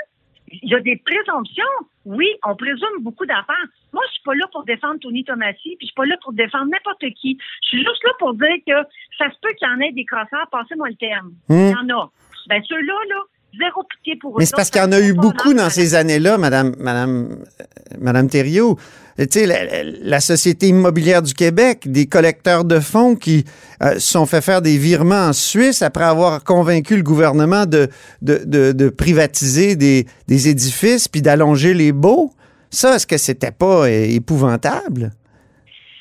Il 0.51 0.71
y 0.71 0.75
a 0.75 0.81
des 0.81 0.97
présomptions. 0.97 1.65
Oui, 2.05 2.27
on 2.45 2.57
présume 2.57 3.01
beaucoup 3.01 3.27
d'affaires. 3.27 3.67
Moi, 3.93 4.03
je 4.09 4.13
suis 4.13 4.23
pas 4.23 4.35
là 4.35 4.47
pour 4.53 4.65
défendre 4.65 4.99
Tony 5.01 5.25
Tomassi, 5.25 5.77
puis 5.77 5.83
je 5.83 5.87
suis 5.87 5.95
pas 5.95 6.07
là 6.07 6.17
pour 6.23 6.33
défendre 6.33 6.71
n'importe 6.71 7.05
qui. 7.15 7.39
Je 7.63 7.69
suis 7.69 7.79
juste 7.79 8.05
là 8.05 8.13
pour 8.19 8.35
dire 8.35 8.57
que 8.67 8.89
ça 9.19 9.31
se 9.31 9.39
peut 9.41 9.53
qu'il 9.59 9.69
y 9.69 9.71
en 9.71 9.81
ait 9.81 9.93
des 9.93 10.05
crosseurs, 10.05 10.49
passez-moi 10.51 10.89
le 10.89 10.97
terme. 10.97 11.33
Hmm. 11.49 11.55
Il 11.55 11.71
y 11.71 11.75
en 11.75 11.99
a. 11.99 12.11
Ben, 12.49 12.63
ceux-là, 12.67 12.95
là, 13.11 13.23
zéro 13.57 13.83
pitié 13.85 14.17
pour 14.21 14.33
eux. 14.33 14.37
Mais 14.39 14.47
c'est 14.47 14.57
parce 14.57 14.71
qu'il 14.71 14.81
y 14.81 14.85
en 14.85 14.93
a 14.93 15.01
eu 15.01 15.15
beaucoup 15.15 15.55
dans 15.55 15.71
ces 15.71 15.95
années-là, 15.95 16.37
Madame, 16.39 16.75
Madame, 16.79 17.39
euh, 17.61 17.65
Madame 18.01 18.29
Thériault. 18.29 18.79
Tu 19.19 19.27
sais, 19.31 19.47
la, 20.03 20.21
Société 20.21 20.69
immobilière 20.69 21.23
du 21.23 21.35
Québec, 21.35 21.91
des 21.91 22.07
collecteurs 22.07 22.65
de 22.65 22.79
fonds 22.79 23.17
qui 23.17 23.45
euh, 23.83 23.95
se 23.95 24.01
sont 24.13 24.27
fait 24.27 24.41
faire 24.41 24.63
des 24.63 24.79
virements 24.79 25.27
en 25.29 25.33
Suisse 25.33 25.83
après 25.83 26.05
avoir 26.05 26.45
convaincu 26.45 26.97
le 26.97 27.03
gouvernement 27.03 27.67
de, 27.67 27.89
de, 28.23 28.43
de- 28.45 28.71
de 28.73 28.89
privatiser 28.91 29.75
des, 29.75 30.07
des 30.29 30.49
édifices 30.49 31.09
puis 31.09 31.21
d'allonger 31.23 31.75
les 31.75 31.91
baux. 31.93 32.33
Ça, 32.71 32.95
est-ce 32.97 33.07
que 33.09 33.17
c'était 33.19 33.51
pas 33.51 33.87
euh, 33.89 34.05
épouvantable? 34.09 35.11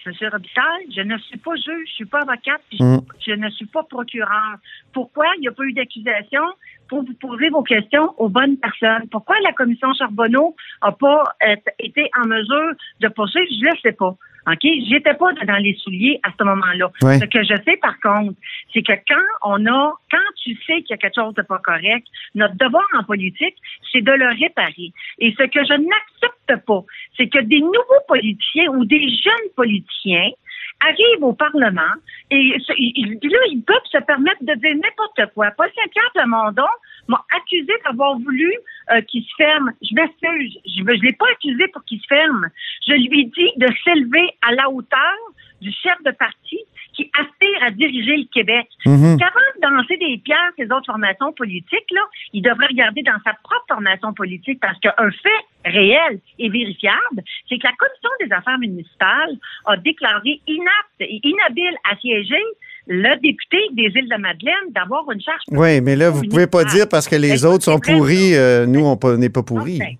Monsieur 0.05 0.29
Robitaille, 0.31 0.87
je 0.95 1.01
ne 1.01 1.17
suis 1.17 1.37
pas 1.37 1.55
juge, 1.55 1.87
je 1.89 1.93
suis 1.95 2.05
pas 2.05 2.19
avocate, 2.19 2.61
puis 2.69 2.77
Mm. 2.81 3.01
je 3.25 3.31
ne 3.33 3.49
suis 3.49 3.65
pas 3.65 3.83
procureur. 3.83 4.55
Pourquoi? 4.93 5.25
Il 5.37 5.41
n'y 5.41 5.47
a 5.49 5.51
pas 5.51 5.63
eu 5.63 5.73
d'accusation? 5.73 6.43
Pour 6.89 7.03
vous 7.03 7.13
poser 7.19 7.49
vos 7.49 7.63
questions 7.63 8.13
aux 8.17 8.29
bonnes 8.29 8.57
personnes. 8.57 9.07
Pourquoi 9.11 9.35
la 9.41 9.53
commission 9.53 9.93
Charbonneau 9.93 10.55
n'a 10.83 10.91
pas 10.91 11.23
euh, 11.47 11.55
été 11.79 12.09
en 12.21 12.27
mesure 12.27 12.71
de 13.01 13.07
poursuivre? 13.09 13.47
Je 13.49 13.65
ne 13.65 13.71
le 13.71 13.77
sais 13.81 13.91
pas. 13.91 14.15
OK? 14.47 14.63
J'étais 14.89 15.13
pas 15.13 15.33
dans 15.33 15.57
les 15.57 15.75
souliers 15.75 16.19
à 16.23 16.29
ce 16.37 16.43
moment-là. 16.43 16.89
Ouais. 17.01 17.19
Ce 17.19 17.25
que 17.25 17.43
je 17.43 17.55
sais, 17.65 17.77
par 17.77 17.99
contre, 17.99 18.33
c'est 18.73 18.81
que 18.81 18.93
quand 19.07 19.27
on 19.43 19.65
a, 19.65 19.93
quand 20.09 20.17
tu 20.41 20.55
sais 20.65 20.81
qu'il 20.81 20.91
y 20.91 20.93
a 20.93 20.97
quelque 20.97 21.15
chose 21.15 21.33
de 21.33 21.41
pas 21.41 21.59
correct, 21.59 22.07
notre 22.33 22.55
devoir 22.55 22.85
en 22.97 23.03
politique, 23.03 23.55
c'est 23.91 24.01
de 24.01 24.11
le 24.11 24.29
réparer. 24.39 24.93
Et 25.19 25.35
ce 25.37 25.43
que 25.43 25.65
je 25.65 25.73
n'accepte 25.73 26.65
pas, 26.65 26.83
c'est 27.17 27.27
que 27.27 27.39
des 27.39 27.59
nouveaux 27.59 28.03
politiciens 28.07 28.69
ou 28.69 28.85
des 28.85 29.09
jeunes 29.09 29.51
politiciens 29.55 30.31
arrivent 30.81 31.23
au 31.23 31.33
Parlement 31.33 31.93
et 32.29 32.57
là, 32.57 33.39
ils 33.49 33.63
peuvent 33.65 33.77
se 33.91 33.97
permettre 33.99 34.41
de 34.41 34.53
dire 34.53 34.75
n'importe 34.75 35.33
quoi. 35.33 35.51
Paul 35.51 35.69
Saint-Pierre 35.75 36.11
Plamondon 36.13 36.67
m'a 37.07 37.23
accusé 37.35 37.71
d'avoir 37.85 38.17
voulu 38.19 38.53
euh, 38.91 39.01
qu'il 39.01 39.23
se 39.23 39.35
ferme. 39.37 39.71
Je 39.81 39.95
m'excuse. 39.95 40.59
Je 40.65 40.83
ne 40.83 40.91
l'ai 40.91 41.13
pas 41.13 41.29
accusé 41.31 41.67
pour 41.69 41.83
qu'il 41.85 41.99
se 42.01 42.07
ferme. 42.07 42.47
Je 42.87 42.93
lui 42.93 43.25
dit 43.25 43.51
de 43.57 43.67
s'élever 43.83 44.29
à 44.41 44.53
la 44.53 44.69
hauteur 44.69 45.15
du 45.61 45.71
chef 45.71 46.01
de 46.03 46.11
parti 46.11 46.59
qui 46.97 47.09
aspirent 47.13 47.63
à 47.63 47.69
diriger 47.71 48.17
le 48.17 48.25
Québec. 48.33 48.67
Mhm. 48.85 49.17
Qu'avant 49.19 49.47
de 49.55 49.61
danser 49.61 49.97
des 49.97 50.17
pierres 50.17 50.51
ces 50.57 50.65
autres 50.65 50.87
formations 50.87 51.31
politiques, 51.31 51.89
là, 51.91 52.01
il 52.33 52.41
devrait 52.41 52.65
regarder 52.67 53.03
dans 53.03 53.19
sa 53.23 53.33
propre 53.43 53.65
formation 53.69 54.13
politique 54.13 54.59
parce 54.59 54.79
qu'un 54.79 55.11
fait 55.11 55.69
réel 55.71 56.19
et 56.39 56.49
vérifiable, 56.49 57.21
c'est 57.47 57.57
que 57.59 57.67
la 57.67 57.73
Commission 57.77 58.09
des 58.25 58.31
affaires 58.33 58.57
municipales 58.57 59.37
a 59.65 59.77
déclaré 59.77 60.41
inapte 60.47 60.99
et 61.01 61.19
inhabile 61.23 61.75
à 61.89 61.95
siéger 61.97 62.41
le 62.87 63.15
député 63.21 63.59
des 63.73 63.91
îles-de-Madeleine 63.95 64.71
d'avoir 64.71 65.09
une 65.11 65.21
charge 65.21 65.41
Oui, 65.51 65.81
mais 65.81 65.95
là, 65.95 66.09
vous 66.09 66.23
pouvez 66.27 66.47
pas 66.47 66.63
dire 66.63 66.87
parce 66.89 67.07
que 67.07 67.15
les 67.15 67.41
Ben, 67.41 67.45
autres 67.45 67.65
sont 67.65 67.79
pourris, 67.79 68.33
euh, 68.35 68.65
nous, 68.65 68.85
on 68.85 68.97
pas- 68.97 69.17
n'est 69.17 69.29
pas 69.29 69.41
Non, 69.41 69.43
pourris. 69.45 69.77
ben, 69.77 69.93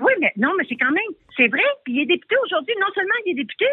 oui, 0.00 0.12
mais 0.20 0.32
non, 0.36 0.50
mais 0.58 0.64
c'est 0.68 0.76
quand 0.76 0.90
même, 0.90 1.12
c'est 1.36 1.48
vrai. 1.48 1.62
Puis 1.84 1.94
il 1.94 2.00
est 2.02 2.06
député 2.06 2.34
aujourd'hui. 2.44 2.74
Non 2.80 2.86
seulement 2.94 3.14
il 3.24 3.30
est 3.30 3.34
député, 3.42 3.64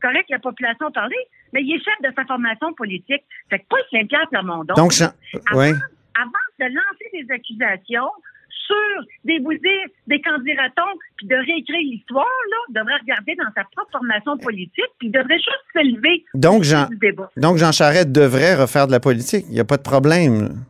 correct, 0.00 0.26
la 0.30 0.38
population 0.38 0.86
a 0.86 0.90
parlé, 0.90 1.16
mais 1.52 1.62
il 1.62 1.74
est 1.74 1.78
chef 1.84 1.94
de 2.02 2.14
sa 2.14 2.24
formation 2.24 2.72
politique. 2.74 3.22
Fait 3.50 3.58
que 3.58 3.64
pas 3.68 3.76
Saint-Pierre 3.90 4.28
Plamondon. 4.30 4.74
Donc, 4.74 4.92
Jean- 4.92 5.12
avant, 5.50 5.60
ouais. 5.60 5.70
avant 5.70 6.46
de 6.60 6.64
lancer 6.64 7.08
des 7.12 7.32
accusations 7.32 8.10
sur 8.50 9.04
des 9.24 9.38
dire 9.38 9.86
des 10.06 10.20
candidatons, 10.20 10.92
puis 11.16 11.26
de 11.26 11.34
réécrire 11.36 11.80
l'histoire, 11.80 12.26
là, 12.26 12.80
devrait 12.82 12.98
regarder 13.00 13.34
dans 13.36 13.50
sa 13.56 13.64
propre 13.64 13.90
formation 13.92 14.36
politique, 14.36 14.84
puis 14.98 15.08
il 15.08 15.10
devrait 15.12 15.38
juste 15.38 15.64
s'élever 15.72 16.24
Donc, 16.34 16.64
Jean, 16.64 16.86
du 16.88 16.96
débat. 16.96 17.30
donc, 17.36 17.56
Jean 17.56 17.72
Charest 17.72 18.12
devrait 18.12 18.56
refaire 18.56 18.86
de 18.86 18.92
la 18.92 19.00
politique. 19.00 19.46
Il 19.48 19.54
n'y 19.54 19.60
a 19.60 19.64
pas 19.64 19.78
de 19.78 19.82
problème. 19.82 20.64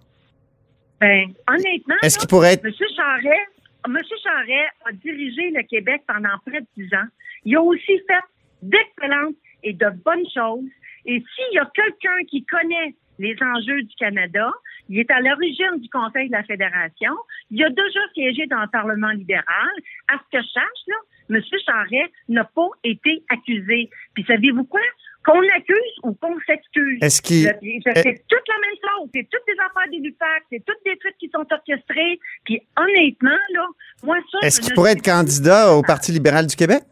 Ben, 1.01 1.27
honnêtement, 1.49 1.95
Est-ce 2.03 2.19
qu'il 2.19 2.29
pourrait 2.29 2.55
être. 2.55 2.65
M. 2.65 2.73
Charret, 2.97 3.49
Monsieur 3.89 4.17
Charret 4.23 4.67
a 4.87 4.93
dirigé 4.93 5.51
le 5.55 5.63
Québec 5.63 6.03
pendant 6.07 6.31
près 6.47 6.61
de 6.61 6.67
dix 6.77 6.93
ans. 6.95 7.07
Il 7.45 7.57
a 7.57 7.63
aussi 7.63 7.99
fait 8.07 8.25
d'excellentes 8.63 9.37
et 9.63 9.73
de 9.73 9.87
bonnes 10.05 10.27
choses. 10.33 10.69
Et 11.07 11.23
s'il 11.35 11.55
y 11.55 11.59
a 11.59 11.71
quelqu'un 11.75 12.25
qui 12.29 12.45
connaît 12.45 12.95
les 13.19 13.37
enjeux 13.43 13.83
du 13.83 13.95
Canada, 13.97 14.51
il 14.89 15.01
est 15.01 15.11
à 15.11 15.21
l'origine 15.21 15.81
du 15.81 15.89
Conseil 15.91 16.29
de 16.29 16.33
la 16.33 16.45
Fédération. 16.45 17.13
Il 17.51 17.63
a 17.65 17.69
déjà 17.69 18.01
siégé 18.15 18.47
dans 18.47 18.61
le 18.61 18.69
Parlement 18.69 19.11
libéral. 19.11 19.71
À 20.09 20.15
ce 20.15 20.37
que 20.39 20.43
je 20.43 20.49
sache, 20.49 20.85
là, 20.87 20.97
M. 21.31 21.43
Charret 21.67 22.11
n'a 22.29 22.45
pas 22.45 22.69
été 22.85 23.23
accusé. 23.31 23.91
Puis 24.15 24.25
savez-vous 24.27 24.65
quoi? 24.65 24.81
Qu'on 25.25 25.43
accuse 25.57 25.95
ou 26.05 26.15
qu'on 26.15 26.39
s'excuse. 26.47 26.99
Est-ce 27.03 27.21
qu'il. 27.21 27.43
C'est 27.43 28.25
toute 28.29 28.49
la 28.49 28.59
même 28.63 28.79
chose. 28.81 29.11
C'est 29.15 29.29
toutes 29.29 29.47
des 29.47 29.61
affaires 29.61 29.91
des 29.91 29.99
LUPAC. 29.99 30.45
C'est 30.51 30.65
toutes 30.65 30.83
des 30.87 30.97
trucs 30.97 31.19
qui 31.19 31.29
sont 31.29 31.45
orchestrés. 31.51 32.19
Puis 32.45 32.63
honnêtement, 32.77 33.37
là, 33.53 33.67
moi, 34.05 34.17
ça. 34.33 34.39
Est-ce 34.47 34.61
qu'il 34.61 34.73
pourrait 34.75 34.93
être 34.93 35.05
candidat 35.05 35.75
au 35.75 35.83
Parti 35.83 36.13
libéral 36.13 36.47
du 36.47 36.57
Québec? 36.57 36.83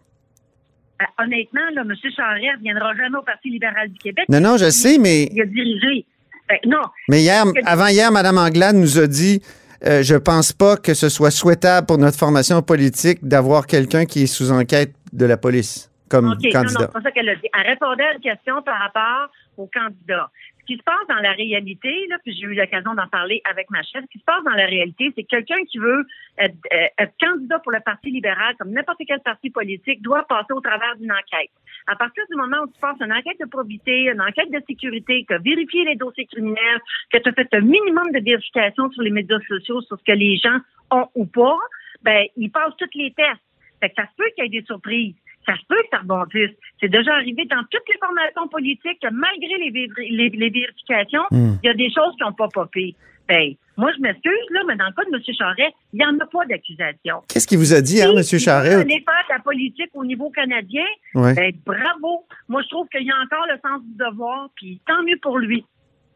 Euh, 1.03 1.25
honnêtement, 1.25 1.61
là, 1.75 1.83
M. 1.83 1.95
Charest 2.17 2.59
ne 2.59 2.63
viendra 2.63 2.95
jamais 2.95 3.19
au 3.19 3.23
Parti 3.23 3.51
libéral 3.51 3.89
du 3.89 3.99
Québec. 3.99 4.25
Non, 4.29 4.41
non, 4.41 4.57
je 4.57 4.71
sais, 4.71 4.99
mais, 4.99 5.25
Il 5.33 5.43
a 5.43 5.47
dirigé. 5.47 6.07
Ben, 6.49 6.59
non. 6.67 6.83
mais 7.09 7.23
hier, 7.23 7.45
avant 7.65 7.89
hier, 7.89 8.11
Mme 8.13 8.39
Anglade 8.39 8.77
nous 8.77 8.99
a 9.01 9.07
dit 9.07 9.43
euh, 9.85 10.03
Je 10.03 10.15
pense 10.15 10.53
pas 10.53 10.77
que 10.77 10.95
ce 10.95 11.09
soit 11.09 11.33
souhaitable 11.33 11.87
pour 11.87 11.99
notre 11.99 12.17
formation 12.17 12.63
politique 12.63 13.19
d'avoir 13.23 13.67
quelqu'un 13.67 14.05
qui 14.05 14.23
est 14.23 14.27
sous 14.27 14.53
enquête 14.53 14.93
de 15.13 15.27
la 15.27 15.37
police 15.37 15.91
comme 16.09 16.29
OK, 16.29 16.35
non, 16.35 16.41
non, 16.45 16.53
candidat. 16.53 16.81
c'est 16.81 16.93
pas 16.93 17.01
ça 17.01 17.11
qu'elle 17.11 17.29
a 17.29 17.35
dit. 17.35 17.49
Elle 17.53 17.67
répondait 17.71 18.05
à 18.05 18.13
une 18.15 18.21
question 18.21 18.63
par 18.63 18.79
rapport 18.79 19.29
aux 19.57 19.69
candidats. 19.73 20.31
Ce 20.67 20.73
qui 20.75 20.79
se 20.79 20.83
passe 20.83 21.07
dans 21.09 21.23
la 21.23 21.31
réalité, 21.31 22.09
là, 22.09 22.17
puis 22.25 22.35
j'ai 22.35 22.43
eu 22.43 22.55
l'occasion 22.55 22.93
d'en 22.95 23.07
parler 23.07 23.41
avec 23.49 23.71
ma 23.71 23.85
chef, 23.85 24.03
ce 24.03 24.11
qui 24.11 24.19
se 24.19 24.25
passe 24.25 24.43
dans 24.43 24.51
la 24.51 24.67
réalité, 24.67 25.13
c'est 25.15 25.23
que 25.23 25.29
quelqu'un 25.29 25.63
qui 25.71 25.79
veut 25.79 26.05
être, 26.39 26.57
euh, 26.73 26.89
être 26.99 27.15
candidat 27.21 27.61
pour 27.61 27.71
le 27.71 27.79
Parti 27.79 28.11
libéral, 28.11 28.57
comme 28.59 28.73
n'importe 28.73 28.99
quel 29.07 29.21
parti 29.21 29.51
politique, 29.51 30.03
doit 30.03 30.25
passer 30.25 30.53
au 30.53 30.61
travers 30.61 30.97
d'une 30.97 31.13
enquête. 31.13 31.53
À 31.87 31.95
partir 31.95 32.25
du 32.29 32.37
moment 32.37 32.65
où 32.65 32.67
tu 32.67 32.81
passes 32.81 32.97
une 33.01 33.13
enquête 33.13 33.39
de 33.39 33.47
probité, 33.47 34.11
une 34.11 34.21
enquête 34.21 34.51
de 34.51 34.61
sécurité, 34.67 35.25
que 35.25 35.41
vérifié 35.41 35.85
les 35.85 35.95
dossiers 35.95 36.27
criminels, 36.27 36.81
que 37.13 37.19
tu 37.19 37.29
as 37.29 37.33
fait 37.33 37.49
un 37.53 37.61
minimum 37.61 38.11
de 38.11 38.19
vérification 38.19 38.91
sur 38.91 39.03
les 39.03 39.11
médias 39.11 39.39
sociaux 39.47 39.81
sur 39.83 39.97
ce 39.97 40.03
que 40.03 40.19
les 40.19 40.37
gens 40.37 40.59
ont 40.91 41.07
ou 41.15 41.27
pas, 41.27 41.59
ben, 42.03 42.27
ils 42.37 42.51
passent 42.51 42.77
tous 42.77 42.99
les 42.99 43.13
tests. 43.13 43.41
Fait 43.81 43.91
que 43.91 43.95
ça 43.95 44.09
se 44.09 44.17
peut 44.17 44.29
qu'il 44.35 44.45
y 44.45 44.47
ait 44.49 44.61
des 44.61 44.67
surprises. 44.67 45.15
Ça 45.47 45.55
se 45.57 45.65
peut 45.69 45.77
que 45.77 45.89
ça 45.93 45.99
rebondisse. 45.99 46.51
C'est 46.81 46.89
déjà 46.89 47.15
arrivé 47.15 47.45
dans 47.47 47.63
toutes 47.71 47.89
les 47.89 47.99
formations 48.01 48.49
politiques 48.49 48.99
que 49.01 49.09
malgré 49.13 49.57
les, 49.59 49.71
véri- 49.71 50.11
les, 50.11 50.29
les 50.31 50.51
vérifications, 50.51 51.23
Hmm. 51.31 51.55
il 51.63 51.67
y 51.67 51.71
a 51.71 51.75
des 51.75 51.91
choses 51.91 52.15
qui 52.17 52.25
n'ont 52.25 52.33
pas 52.33 52.49
popé. 52.49 52.95
Ben, 53.29 53.55
moi, 53.77 53.91
je 53.97 54.01
m'excuse, 54.03 54.33
là, 54.51 54.61
mais 54.69 54.77
dans 54.77 54.87
le 54.87 54.93
cas 54.93 55.03
de 55.11 55.15
M. 55.17 55.21
Charest, 55.37 55.75
il 55.93 55.99
n'y 55.99 56.05
en 56.05 56.17
a 56.19 56.27
pas 56.27 56.47
d'accusation. 56.47 57.23
Qu'est-ce 57.29 57.47
qu'il 57.47 57.59
vous 57.59 57.75
a 57.75 57.81
dit, 57.81 58.01
hein, 58.01 58.13
M. 58.17 58.23
Si 58.23 58.37
veut 58.37 58.49
aller 58.53 58.73
faire 58.73 59.25
de 59.29 59.33
la 59.35 59.39
politique 59.41 59.91
au 59.95 60.05
niveau 60.05 60.31
canadien, 60.31 60.85
Ouais. 61.15 61.35
ben, 61.35 61.53
bravo. 61.65 62.25
Moi, 62.49 62.63
je 62.63 62.69
trouve 62.69 62.87
qu'il 62.89 63.03
y 63.07 63.11
a 63.11 63.17
encore 63.17 63.45
le 63.49 63.59
sens 63.65 63.83
du 63.83 63.97
devoir, 63.97 64.49
puis 64.57 64.81
tant 64.87 65.03
mieux 65.03 65.19
pour 65.21 65.39
lui. 65.39 65.65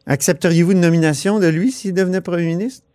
Accepteriez-vous 0.07 0.71
une 0.71 0.79
nomination 0.81 1.39
de 1.39 1.47
lui 1.47 1.71
s'il 1.71 1.93
devenait 1.93 2.21
premier 2.21 2.45
ministre? 2.45 2.85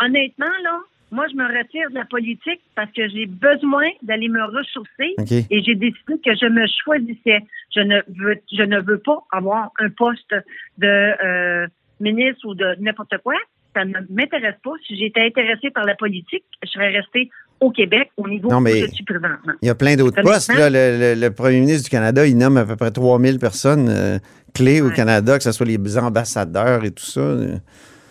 Honnêtement, 0.00 0.46
là, 0.62 0.78
moi, 1.10 1.26
je 1.30 1.36
me 1.36 1.44
retire 1.46 1.88
de 1.90 1.94
la 1.94 2.04
politique 2.04 2.60
parce 2.76 2.90
que 2.92 3.08
j'ai 3.08 3.26
besoin 3.26 3.88
d'aller 4.02 4.28
me 4.28 4.42
ressourcer 4.44 5.14
et 5.50 5.62
j'ai 5.62 5.74
décidé 5.74 6.14
que 6.24 6.34
je 6.34 6.46
me 6.46 6.66
choisissais. 6.84 7.40
Je 7.74 7.80
ne 7.80 7.96
veux, 8.18 8.36
je 8.52 8.62
ne 8.62 8.80
veux 8.80 8.98
pas 8.98 9.18
avoir 9.32 9.70
un 9.80 9.88
poste 9.90 10.34
de 10.78 10.86
euh, 11.24 11.66
ministre 12.00 12.46
ou 12.46 12.54
de 12.54 12.76
n'importe 12.80 13.14
quoi. 13.22 13.34
Ça 13.74 13.84
ne 13.84 13.94
m'intéresse 14.10 14.56
pas. 14.62 14.72
Si 14.86 14.96
j'étais 14.98 15.22
intéressée 15.22 15.70
par 15.70 15.84
la 15.84 15.94
politique, 15.94 16.44
je 16.62 16.68
serais 16.68 16.88
restée 16.90 17.30
au 17.60 17.70
Québec 17.70 18.10
au 18.16 18.28
niveau 18.28 18.50
Non, 18.50 18.60
mais- 18.60 18.82
où 18.82 18.86
je 18.86 18.92
suis 18.92 19.04
présentement. 19.04 19.52
Il 19.62 19.66
y 19.66 19.70
a 19.70 19.74
plein 19.74 19.96
d'autres 19.96 20.22
postes. 20.22 20.52
Là. 20.54 20.70
Le, 20.70 21.14
le- 21.14 21.20
le 21.20 21.30
premier 21.32 21.60
ministre 21.60 21.84
du 21.84 21.90
Canada, 21.90 22.26
il 22.26 22.36
nomme 22.36 22.56
à 22.56 22.64
peu 22.64 22.76
près 22.76 22.90
3000 22.90 23.38
personnes 23.38 23.88
euh, 23.88 24.18
clés 24.54 24.80
au. 24.80 24.90
Canada, 24.90 25.36
que 25.38 25.42
ce 25.44 25.52
soit 25.52 25.66
les 25.66 25.98
ambassadeurs 25.98 26.84
et 26.84 26.90
tout 26.90 27.04
ça. 27.04 27.20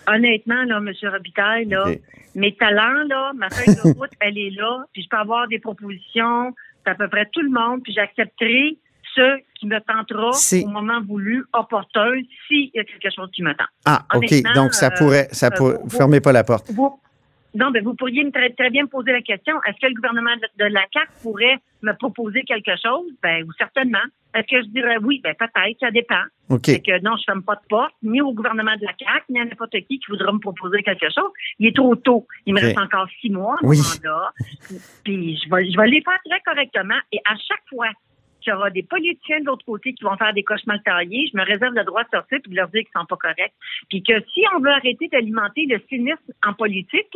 Honnêtement, 0.07 0.63
là, 0.63 0.77
M. 0.77 0.91
Robitaille, 1.11 1.65
là, 1.65 1.85
mes 2.35 2.55
talents, 2.55 3.03
là, 3.07 3.31
ma 3.35 3.49
feuille 3.49 3.75
de 3.75 3.81
route, 3.81 4.11
elle 4.21 4.37
est 4.37 4.51
là, 4.51 4.85
puis 4.93 5.03
je 5.03 5.09
peux 5.09 5.17
avoir 5.17 5.47
des 5.47 5.59
propositions, 5.59 6.53
à 6.85 6.95
peu 6.95 7.07
près 7.07 7.27
tout 7.31 7.41
le 7.41 7.49
monde, 7.49 7.83
puis 7.83 7.93
j'accepterai 7.93 8.77
ce 9.15 9.37
qui 9.55 9.67
me 9.67 9.79
tentera 9.79 10.29
au 10.29 10.69
moment 10.69 11.01
voulu, 11.01 11.43
opportun, 11.53 12.11
s'il 12.47 12.69
y 12.73 12.79
a 12.79 12.83
quelque 12.83 13.09
chose 13.13 13.29
qui 13.33 13.41
me 13.41 13.53
tente. 13.53 13.67
Ah, 13.85 14.05
OK. 14.13 14.31
Donc, 14.53 14.73
ça 14.73 14.87
euh, 14.87 14.97
pourrait. 14.97 15.27
Ça 15.31 15.47
euh, 15.47 15.77
vous- 15.83 15.89
fermez 15.89 16.21
pas 16.21 16.31
la 16.31 16.43
porte. 16.43 16.69
Vous, 16.71 16.99
non, 17.55 17.71
mais 17.71 17.79
vous 17.79 17.95
pourriez 17.95 18.23
me 18.23 18.31
très, 18.31 18.49
très 18.51 18.69
bien 18.69 18.83
me 18.83 18.87
poser 18.87 19.11
la 19.11 19.21
question, 19.21 19.55
est-ce 19.67 19.79
que 19.79 19.87
le 19.87 19.95
gouvernement 19.95 20.35
de, 20.35 20.65
la 20.65 20.85
CAQ 20.93 21.11
pourrait 21.23 21.57
me 21.81 21.93
proposer 21.93 22.43
quelque 22.43 22.71
chose? 22.81 23.11
Ben, 23.23 23.43
ou 23.43 23.51
certainement. 23.53 24.03
Est-ce 24.35 24.47
que 24.47 24.61
je 24.61 24.67
dirais 24.69 24.97
oui? 25.01 25.21
Ben, 25.23 25.33
peut-être, 25.33 25.79
ça 25.79 25.89
dépend. 25.89 26.23
OK. 26.49 26.65
Fait 26.65 26.81
que 26.81 27.01
non, 27.01 27.15
je 27.17 27.23
ferme 27.23 27.43
pas 27.43 27.55
de 27.55 27.67
porte, 27.69 27.93
ni 28.03 28.21
au 28.21 28.33
gouvernement 28.33 28.75
de 28.75 28.85
la 28.85 28.93
CAQ, 28.99 29.25
ni 29.29 29.39
à 29.39 29.45
n'importe 29.45 29.71
qui 29.71 29.99
qui 29.99 30.05
voudra 30.09 30.31
me 30.31 30.39
proposer 30.39 30.83
quelque 30.83 31.07
chose. 31.13 31.31
Il 31.59 31.67
est 31.67 31.75
trop 31.75 31.95
tôt. 31.95 32.27
Il 32.45 32.53
me 32.53 32.59
reste 32.59 32.77
encore 32.77 33.07
six 33.21 33.29
mois, 33.29 33.57
Oui. 33.63 33.77
mandat. 33.77 34.31
Puis 35.03 35.39
je 35.43 35.49
vais, 35.49 35.71
je 35.71 35.77
vais 35.77 35.87
les 35.87 36.01
faire 36.01 36.19
très 36.25 36.41
correctement. 36.41 36.99
Et 37.11 37.19
à 37.25 37.35
chaque 37.37 37.63
fois 37.69 37.89
qu'il 38.47 38.53
y 38.53 38.55
aura 38.55 38.69
des 38.69 38.83
politiciens 38.83 39.41
de 39.41 39.45
l'autre 39.45 39.65
côté 39.65 39.93
qui 39.93 40.03
vont 40.03 40.15
faire 40.15 40.33
des 40.33 40.43
coches 40.43 40.65
mal 40.65 40.81
taillés, 40.83 41.29
je 41.31 41.37
me 41.37 41.43
réserve 41.43 41.73
le 41.75 41.83
droit 41.83 42.03
de 42.03 42.09
sortir 42.09 42.37
et 42.37 42.49
de 42.49 42.55
leur 42.55 42.69
dire 42.69 42.83
qu'ils 42.83 42.99
sont 42.99 43.05
pas 43.05 43.17
corrects. 43.17 43.53
Puis 43.89 44.01
que 44.01 44.13
si 44.33 44.43
on 44.55 44.61
veut 44.61 44.71
arrêter 44.71 45.09
d'alimenter 45.11 45.65
le 45.67 45.81
cynisme 45.89 46.31
en 46.45 46.53
politique, 46.53 47.11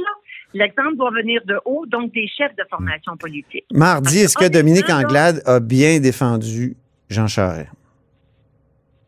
l'exemple 0.53 0.97
doit 0.97 1.11
venir 1.11 1.41
de 1.45 1.59
haut, 1.65 1.85
donc 1.85 2.11
des 2.11 2.27
chefs 2.27 2.55
de 2.55 2.63
formation 2.69 3.15
politique. 3.15 3.65
Mardi, 3.71 4.19
est-ce 4.19 4.37
que 4.37 4.51
Dominique 4.51 4.89
Anglade 4.89 5.41
a 5.45 5.59
bien 5.59 5.99
défendu 5.99 6.75
Jean 7.09 7.27
Charest? 7.27 7.71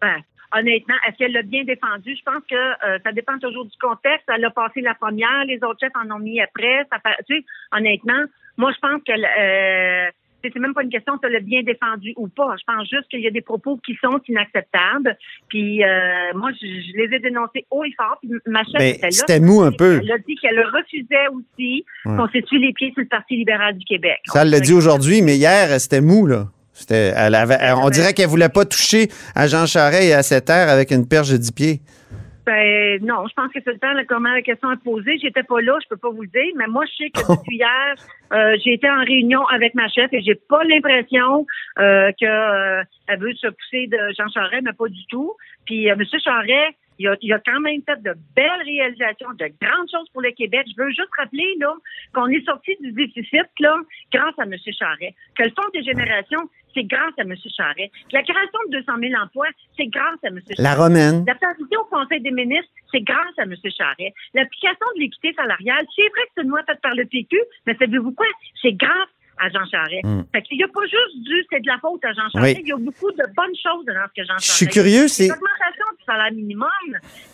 Ben, 0.01 0.21
honnêtement, 0.55 0.95
est-ce 1.07 1.17
qu'elle 1.17 1.33
l'a 1.33 1.43
bien 1.43 1.65
défendu? 1.65 2.15
Je 2.15 2.23
pense 2.23 2.43
que 2.49 2.55
euh, 2.55 2.99
ça 3.03 3.11
dépend 3.11 3.37
toujours 3.39 3.65
du 3.65 3.77
contexte. 3.81 4.25
Elle 4.33 4.45
a 4.45 4.51
passé 4.51 4.81
la 4.81 4.95
première, 4.95 5.43
les 5.45 5.57
autres 5.63 5.79
chefs 5.81 5.95
en 5.95 6.09
ont 6.15 6.19
mis 6.19 6.39
après. 6.39 6.85
Ça 6.91 6.99
fait, 6.99 7.23
tu 7.27 7.37
sais, 7.37 7.45
honnêtement, 7.71 8.23
moi, 8.57 8.71
je 8.71 8.79
pense 8.79 9.01
que 9.03 9.11
euh, 9.11 10.11
c'est 10.51 10.59
même 10.59 10.73
pas 10.73 10.83
une 10.83 10.89
question 10.89 11.13
de 11.21 11.27
le 11.27 11.39
bien 11.39 11.61
défendu 11.63 12.13
ou 12.17 12.27
pas. 12.27 12.55
Je 12.59 12.63
pense 12.65 12.87
juste 12.89 13.07
qu'il 13.09 13.21
y 13.21 13.27
a 13.27 13.31
des 13.31 13.41
propos 13.41 13.77
qui 13.85 13.95
sont 14.01 14.19
inacceptables. 14.27 15.17
Puis 15.47 15.83
euh, 15.83 15.87
moi, 16.35 16.51
je, 16.61 16.65
je 16.67 16.97
les 16.97 17.15
ai 17.15 17.19
dénoncés 17.19 17.65
haut 17.71 17.83
et 17.83 17.93
fort. 17.97 18.17
Puis 18.21 18.31
ma 18.47 18.63
chef 18.63 18.81
était 18.81 19.01
là. 19.07 19.11
c'était 19.11 19.39
mou 19.39 19.61
un 19.61 19.71
peu. 19.71 19.99
Elle 20.03 20.11
a 20.11 20.17
dit 20.17 20.35
qu'elle 20.35 20.59
refusait 20.59 21.27
aussi 21.31 21.85
Ouais. 22.05 22.17
qu'on 22.17 22.27
s'essuie 22.27 22.59
les 22.59 22.73
pieds 22.73 22.91
sur 22.93 23.01
le 23.01 23.07
Parti 23.07 23.35
libéral 23.37 23.77
du 23.77 23.85
Québec. 23.85 24.17
Ça, 24.25 24.41
elle 24.41 24.49
l'a 24.49 24.59
dit 24.59 24.73
aujourd'hui, 24.73 25.21
mais 25.21 25.37
hier, 25.37 25.79
c'était 25.79 26.01
mou, 26.01 26.25
là. 26.27 26.47
C'était, 26.73 27.13
elle 27.15 27.35
avait, 27.35 27.55
on 27.77 27.83
Ben- 27.85 27.89
dirait 27.91 28.13
qu'elle 28.13 28.27
voulait 28.27 28.49
pas 28.49 28.65
toucher 28.65 29.07
à 29.35 29.47
Jean 29.47 29.65
Charest 29.65 30.03
et 30.03 30.13
à 30.13 30.23
cette 30.23 30.45
terre 30.45 30.69
avec 30.69 30.91
une 30.91 31.07
perche 31.07 31.29
de 31.29 31.37
10 31.37 31.51
pieds. 31.51 31.81
Ben 32.45 32.99
non, 33.01 33.25
je 33.27 33.33
pense 33.33 33.53
que 33.53 33.59
c'est 33.63 33.71
le 33.71 33.79
temps 33.79 33.93
là, 33.93 34.03
comment 34.05 34.31
la 34.31 34.41
question 34.41 34.69
est 34.71 34.83
posée. 34.83 35.17
J'étais 35.17 35.43
pas 35.43 35.61
là, 35.61 35.77
je 35.81 35.87
peux 35.87 35.97
pas 35.97 36.09
vous 36.09 36.23
le 36.23 36.27
dire, 36.27 36.53
mais 36.57 36.67
moi 36.67 36.83
je 36.85 37.03
sais 37.03 37.09
que 37.09 37.19
depuis 37.19 37.55
hier, 37.55 37.95
euh, 38.33 38.57
j'ai 38.63 38.73
été 38.73 38.89
en 38.89 38.99
réunion 38.99 39.45
avec 39.47 39.73
ma 39.75 39.87
chef 39.87 40.11
et 40.11 40.21
j'ai 40.21 40.35
pas 40.35 40.63
l'impression 40.65 41.45
euh, 41.79 42.11
que 42.19 42.25
euh, 42.25 42.83
elle 43.07 43.19
veut 43.19 43.33
se 43.33 43.47
pousser 43.47 43.87
de 43.87 43.97
Jean 44.17 44.27
Charest, 44.27 44.63
mais 44.63 44.73
pas 44.73 44.89
du 44.89 45.05
tout. 45.07 45.33
Puis 45.65 45.89
euh, 45.89 45.93
M. 45.93 46.03
Charest, 46.21 46.75
il 46.99 47.07
a, 47.07 47.15
il 47.21 47.33
a 47.33 47.39
quand 47.39 47.59
même 47.61 47.81
fait 47.85 48.01
de 48.03 48.13
belles 48.35 48.63
réalisations, 48.65 49.31
de 49.33 49.49
grandes 49.61 49.89
choses 49.89 50.09
pour 50.11 50.21
le 50.21 50.31
Québec. 50.31 50.67
Je 50.67 50.83
veux 50.83 50.89
juste 50.89 51.09
rappeler 51.17 51.55
là 51.59 51.73
qu'on 52.13 52.27
est 52.27 52.45
sorti 52.45 52.75
du 52.81 52.91
déficit 52.91 53.47
là 53.59 53.77
grâce 54.11 54.37
à 54.37 54.43
M. 54.43 54.53
Charest. 54.77 55.15
Que 55.37 55.43
le 55.43 55.49
Fonds 55.49 55.69
des 55.73 55.83
générations, 55.83 56.49
c'est 56.73 56.83
grâce 56.83 57.13
à 57.17 57.21
M. 57.21 57.35
Charret. 57.55 57.91
La 58.11 58.23
création 58.23 58.59
de 58.69 58.79
200 58.79 58.93
000 58.99 59.21
emplois, 59.21 59.47
c'est 59.77 59.87
grâce 59.87 60.19
à 60.23 60.27
M. 60.27 60.39
Charret. 60.39 60.63
La 60.63 60.75
romaine. 60.75 61.23
La 61.27 61.35
transition 61.35 61.81
au 61.81 61.85
Conseil 61.85 62.21
des 62.21 62.31
ministres, 62.31 62.71
c'est 62.91 63.01
grâce 63.01 63.37
à 63.37 63.43
M. 63.43 63.55
Charret. 63.77 64.13
L'application 64.33 64.87
de 64.95 65.01
l'équité 65.01 65.33
salariale, 65.33 65.85
c'est 65.95 66.09
vrai 66.09 66.21
que 66.25 66.31
c'est 66.35 66.43
une 66.43 66.49
loi 66.49 66.63
faite 66.65 66.81
par 66.81 66.95
le 66.95 67.05
PQ, 67.05 67.37
mais 67.65 67.75
savez-vous 67.75 68.11
quoi? 68.11 68.27
C'est 68.61 68.73
grâce 68.73 69.09
à 69.39 69.49
Jean 69.49 69.65
Charest. 69.69 70.03
Mm. 70.05 70.21
Fait 70.31 70.41
qu'il 70.43 70.57
n'y 70.57 70.63
a 70.63 70.67
pas 70.67 70.83
juste 70.83 71.23
du 71.23 71.45
c'est 71.51 71.59
de 71.61 71.67
la 71.67 71.77
faute 71.79 72.03
à 72.05 72.13
Jean 72.13 72.29
Charest. 72.33 72.59
Il 72.61 72.67
y 72.67 72.71
a 72.71 72.77
beaucoup 72.77 73.11
de 73.11 73.23
bonnes 73.35 73.55
choses 73.61 73.85
dans 73.85 73.93
ce 74.07 74.13
que 74.21 74.25
Jean 74.27 74.37
Je 74.37 74.45
Charest. 74.45 74.57
suis 74.57 74.67
curieux, 74.67 75.07
c'est. 75.07 75.27
L'augmentation 75.27 75.85
du 75.97 76.03
salaire 76.05 76.31
minimum. 76.31 76.69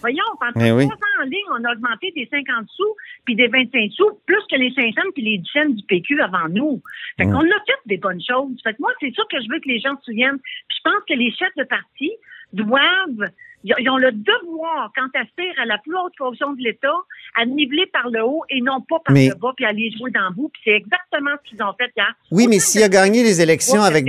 Voyons, 0.01 0.23
pendant 0.39 0.65
Eh 0.65 0.71
oui. 0.71 0.85
trois 0.85 0.95
ans 0.97 1.21
en 1.21 1.25
ligne, 1.25 1.49
on 1.51 1.63
a 1.65 1.71
augmenté 1.73 2.11
des 2.15 2.27
50 2.31 2.67
sous 2.75 2.95
puis 3.25 3.35
des 3.35 3.47
25 3.47 3.91
sous, 3.91 4.09
plus 4.25 4.41
que 4.49 4.55
les 4.55 4.71
500 4.73 5.01
puis 5.13 5.23
les 5.23 5.37
10 5.39 5.49
cents 5.53 5.69
du 5.69 5.83
PQ 5.85 6.21
avant 6.21 6.47
nous. 6.49 6.81
Fait 7.17 7.25
Mm. 7.25 7.31
qu'on 7.33 7.41
a 7.45 7.59
fait 7.67 7.79
des 7.85 7.97
bonnes 7.97 8.21
choses. 8.21 8.55
Fait 8.63 8.73
que 8.73 8.77
moi, 8.79 8.91
c'est 8.99 9.13
ça 9.15 9.23
que 9.31 9.37
je 9.41 9.47
veux 9.49 9.59
que 9.59 9.67
les 9.67 9.79
gens 9.79 9.95
se 9.99 10.05
souviennent. 10.05 10.39
Puis 10.39 10.77
je 10.77 10.89
pense 10.89 11.03
que 11.07 11.13
les 11.13 11.31
chefs 11.31 11.55
de 11.57 11.63
parti 11.63 12.11
doivent 12.53 13.29
ils 13.63 13.89
ont 13.89 13.97
le 13.97 14.11
devoir, 14.11 14.91
quand 14.95 15.07
aspirent 15.19 15.59
à 15.61 15.65
la 15.65 15.77
plus 15.79 15.93
haute 15.95 16.13
fonction 16.17 16.53
de 16.53 16.61
l'État, 16.61 16.87
à 17.35 17.45
niveler 17.45 17.85
par 17.91 18.09
le 18.09 18.23
haut 18.23 18.43
et 18.49 18.61
non 18.61 18.79
pas 18.81 18.99
par 19.03 19.13
Mais- 19.13 19.29
le 19.29 19.35
bas, 19.35 19.51
puis 19.55 19.65
aller 19.65 19.91
jouer 19.97 20.11
dans 20.11 20.29
le 20.29 20.35
bout. 20.35 20.49
Puis 20.53 20.61
c'est 20.63 20.71
exactement 20.77 21.31
ce 21.43 21.49
qu'ils 21.49 21.61
ont 21.61 21.73
fait 21.77 21.91
hier. 21.97 22.07
Oui, 22.31 22.47
mais 22.47 22.59
s'il 22.59 22.81
a 22.83 22.89
gagné 22.89 23.21
les 23.23 23.41
élections 23.41 23.81
avec. 23.81 24.05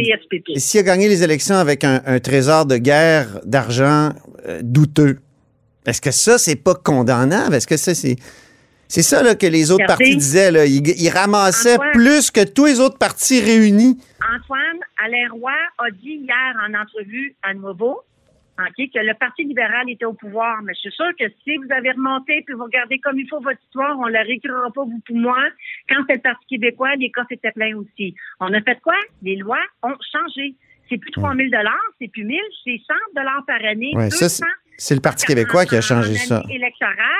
S'il 0.56 0.80
a 0.80 0.82
gagné 0.84 1.08
les 1.08 1.22
élections 1.24 1.56
avec 1.56 1.82
un, 1.84 2.00
un 2.06 2.20
trésor 2.20 2.66
de 2.66 2.76
guerre 2.76 3.40
d'argent 3.44 4.10
euh, 4.46 4.60
douteux, 4.62 5.18
est-ce 5.84 6.00
que 6.00 6.12
ça, 6.12 6.38
c'est 6.38 6.56
pas 6.62 6.74
condamnable? 6.74 7.54
Est-ce 7.54 7.66
que 7.66 7.76
ça, 7.76 7.94
c'est. 7.94 8.16
C'est 8.86 9.02
ça 9.02 9.22
là, 9.22 9.36
que 9.36 9.46
les 9.46 9.70
autres 9.70 9.86
partis 9.86 10.16
disaient. 10.16 10.50
Là. 10.50 10.66
Ils, 10.66 10.82
ils 11.00 11.10
ramassaient 11.10 11.74
Antoine. 11.74 11.92
plus 11.92 12.30
que 12.32 12.44
tous 12.44 12.66
les 12.66 12.80
autres 12.80 12.98
partis 12.98 13.40
réunis. 13.40 13.96
Antoine 14.20 14.80
Alain 15.04 15.28
Roy 15.30 15.52
a 15.78 15.90
dit 15.92 16.24
hier 16.24 16.56
en 16.68 16.74
entrevue 16.74 17.36
à 17.44 17.54
Nouveau 17.54 18.00
OK, 18.68 18.90
que 18.92 18.98
le 19.00 19.14
Parti 19.14 19.44
libéral 19.44 19.88
était 19.90 20.04
au 20.04 20.12
pouvoir. 20.14 20.62
Mais 20.62 20.74
je 20.74 20.80
suis 20.80 20.92
sûre 20.92 21.10
que 21.18 21.24
si 21.44 21.56
vous 21.56 21.70
avez 21.72 21.90
remonté 21.92 22.42
puis 22.44 22.54
vous 22.54 22.64
regardez 22.64 22.98
comme 22.98 23.18
il 23.18 23.28
faut 23.28 23.40
votre 23.40 23.60
histoire, 23.62 23.98
on 23.98 24.06
ne 24.06 24.12
la 24.12 24.22
réécrira 24.22 24.70
pas, 24.74 24.82
vous 24.84 25.00
pour 25.06 25.16
moi. 25.16 25.38
Quand 25.88 26.02
c'est 26.08 26.16
le 26.16 26.20
Parti 26.22 26.46
québécois, 26.46 26.94
les 26.96 27.10
cas 27.10 27.24
étaient 27.30 27.52
pleins 27.52 27.76
aussi. 27.76 28.14
On 28.40 28.52
a 28.52 28.60
fait 28.60 28.80
quoi? 28.80 28.96
Les 29.22 29.36
lois 29.36 29.62
ont 29.82 29.96
changé. 30.12 30.54
C'est 30.88 30.98
plus 30.98 31.12
3 31.12 31.34
000 31.36 31.48
c'est 32.00 32.08
plus 32.08 32.24
1 32.24 32.28
000 32.28 32.38
c'est 32.64 32.80
100 32.86 32.94
par 33.46 33.64
année. 33.64 33.92
Ouais, 33.94 34.10
ça, 34.10 34.24
200 34.26 34.46
C'est 34.76 34.94
le 34.94 35.00
Parti 35.00 35.24
québécois 35.24 35.64
qui 35.64 35.76
a 35.76 35.80
changé 35.80 36.14
ça. 36.14 36.42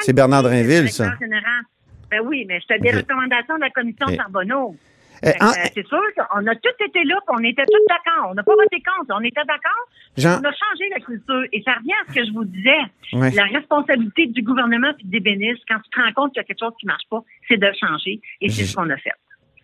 C'est 0.00 0.12
Bernard 0.12 0.40
Et 0.52 0.62
le 0.62 0.66
Drinville, 0.66 0.88
ça. 0.90 1.14
général. 1.20 1.62
Ben 2.10 2.20
oui, 2.24 2.44
mais 2.48 2.58
c'était 2.60 2.80
des 2.80 2.88
Ok. 2.90 3.02
recommandations 3.02 3.54
de 3.54 3.60
la 3.60 3.70
commission 3.70 4.06
Ok. 4.08 4.16
Charbonneau. 4.16 4.76
Euh, 5.24 5.30
Fait 5.32 5.38
que, 5.38 5.44
en- 5.44 5.48
euh, 5.48 5.68
c'est 5.74 5.86
sûr 5.86 6.00
qu'on 6.16 6.46
a 6.46 6.54
tous 6.56 6.84
été 6.84 7.04
là, 7.04 7.16
on 7.28 7.38
était 7.44 7.64
tous 7.64 7.84
d'accord. 7.88 8.30
On 8.30 8.34
n'a 8.34 8.42
pas 8.42 8.54
voté 8.54 8.82
contre, 8.82 9.14
on 9.14 9.20
était 9.22 9.44
d'accord. 9.46 9.84
Jean, 10.16 10.40
On 10.40 10.44
a 10.48 10.52
changé 10.52 10.88
la 10.90 11.00
culture. 11.00 11.42
Et 11.52 11.62
ça 11.62 11.74
revient 11.74 11.92
à 11.92 12.10
ce 12.10 12.14
que 12.18 12.24
je 12.24 12.32
vous 12.32 12.44
disais. 12.44 12.78
Ouais. 13.12 13.30
La 13.32 13.44
responsabilité 13.44 14.26
du 14.26 14.42
gouvernement 14.42 14.90
et 14.98 15.04
des 15.04 15.20
bénéfices, 15.20 15.62
quand 15.68 15.78
tu 15.80 15.90
te 15.90 16.00
rends 16.00 16.12
compte 16.12 16.32
qu'il 16.32 16.40
y 16.40 16.44
a 16.44 16.44
quelque 16.44 16.60
chose 16.60 16.72
qui 16.80 16.86
ne 16.86 16.92
marche 16.92 17.04
pas, 17.10 17.22
c'est 17.48 17.56
de 17.58 17.66
le 17.66 17.72
changer. 17.78 18.20
Et 18.40 18.48
c'est 18.48 18.64
ce 18.64 18.74
qu'on 18.76 18.88
a 18.90 18.96
fait. 18.96 19.10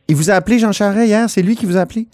il 0.09 0.15
vous 0.17 0.31
a 0.31 0.35
appelé 0.35 0.59
Jean 0.59 0.73
Charest 0.73 1.07
hier? 1.09 1.29
C'est 1.31 1.43
lui 1.43 1.57
qui 1.57 1.67
vous 1.67 1.77
a 1.77 1.81
appelé? 1.81 2.07